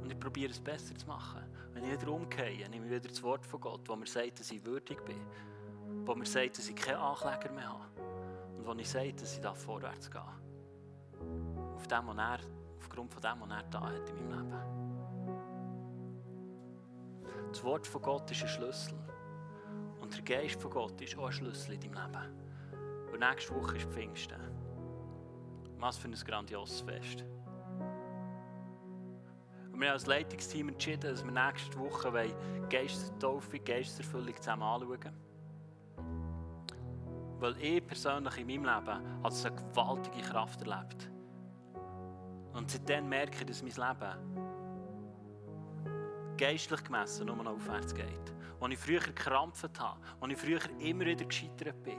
[0.00, 1.42] Und ich probiere es besser zu machen.
[1.72, 4.52] Wenn ich wieder umgehe, nehme ich wieder das Wort von Gott, wo mir sagt, dass
[4.52, 5.20] ich würdig bin.
[6.06, 7.84] Wo mir sagt, dass ich keinen Ankläger mehr habe.
[8.56, 10.22] Und wo ich sage, dass ich vorwärts gehe.
[11.74, 12.38] Auf dem, was er,
[12.78, 14.83] aufgrund von dem, was er da hat in meinem Leben.
[17.54, 18.98] Das Wort von Gott ist ein Schlüssel.
[20.00, 23.12] Und der Geist von Gott ist auch ein Schlüssel in deinem Leben.
[23.12, 24.40] Und nächste Woche ist Pfingsten.
[25.78, 27.24] Was für ein grandioses Fest.
[29.72, 32.34] Und wir haben als Leitungsteam entschieden, dass wir nächste Woche
[32.68, 35.16] Geistertaufe, Geisterfüllung zusammen anschauen
[37.38, 41.08] Weil ich persönlich in meinem Leben als eine gewaltige Kraft erlebt.
[42.52, 44.33] Und seitdem merke ich, dass mein Leben
[46.36, 48.32] geistlich gemessen nur noch aufwärts geht.
[48.60, 51.98] Als ich früher gekrampft habe, als ich früher immer wieder gescheitert bin,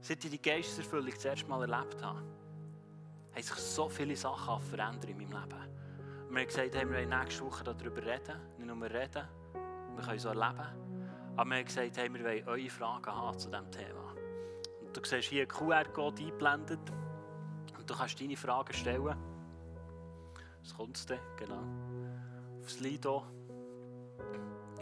[0.00, 5.10] seit ich die Geisterfüllung das erste Mal erlebt habe, haben sich so viele Sachen verändert
[5.10, 6.26] in meinem Leben.
[6.28, 9.28] Und wir haben gesagt, hey, wir wollen nächste Woche darüber reden, nicht nur reden,
[9.94, 10.66] wir können so erleben.
[11.36, 14.14] Aber wir haben gesagt, hey, wir wollen eure Fragen haben zu diesem Thema.
[14.80, 16.80] Und du siehst hier QR-Code eingeblendet
[17.78, 19.16] und du kannst deine Fragen stellen.
[20.62, 21.20] Was kommt es denn?
[21.36, 21.62] Genau
[22.66, 23.22] aufs Lido.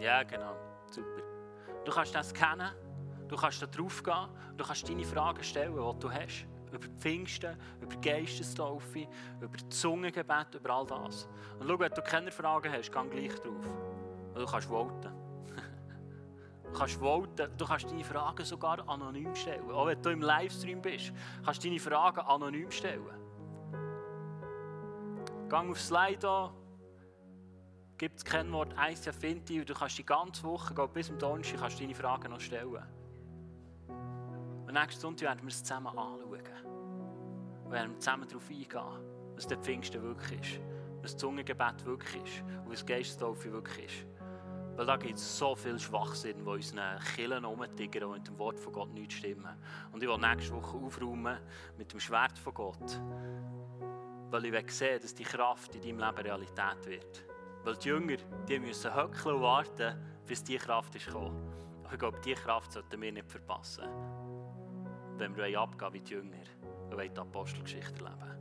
[0.01, 0.57] Ja, genau.
[0.91, 1.23] Super.
[1.85, 2.71] Du kannst das kennen,
[3.29, 6.47] du kannst da drauf gehen, du kannst deine Fragen stellen, die du hast.
[6.73, 9.07] Über Pfingsten, über Geistestaufe,
[9.41, 11.29] über Zungengebet, über all das.
[11.61, 13.67] Und schau, wenn du keine Fragen hast, geh gleich drauf.
[14.35, 15.13] Und du kannst voten.
[16.65, 19.71] Du kannst voten, du kannst deine Fragen sogar anonym stellen.
[19.71, 21.13] Auch wenn du im Livestream bist,
[21.45, 23.05] kannst du deine Fragen anonym stellen.
[25.49, 26.51] Geh auf Slido,
[28.05, 31.19] gibt es kein Wort ICF Finti und du kannst die ganze Woche gehen, bis zum
[31.19, 32.83] Donnerstag kannst deine Fragen noch stellen.
[33.89, 36.43] Und nächsten Sonntag werden wir es zusammen anschauen.
[37.65, 40.61] Und werden zusammen darauf eingehen, was der Pfingsten wirklich ist,
[41.01, 44.07] was das Zungengebet wirklich ist und was Geisttaufe wirklich ist.
[44.77, 48.61] Weil da gibt es so viel Schwachsinn, wo unseren Killen rumtigern und mit dem Wort
[48.61, 49.57] von Gott nicht stimmen.
[49.93, 51.39] Und ich will nächste Woche aufräumen
[51.79, 53.01] mit dem Schwert von Gott.
[54.29, 57.34] Weil ich sehen dass die Kraft in deinem Leben Realität wird.
[57.65, 58.17] Weil die Jünger,
[58.49, 59.97] die müssen höckeln und warten,
[60.27, 61.53] bis die Kraft ist gekommen.
[61.91, 63.85] ich glaube, diese Kraft sollten wir nicht verpassen.
[65.17, 66.37] Wenn wir abgehen wie die Jünger
[66.91, 68.34] und die Apostelgeschichte erleben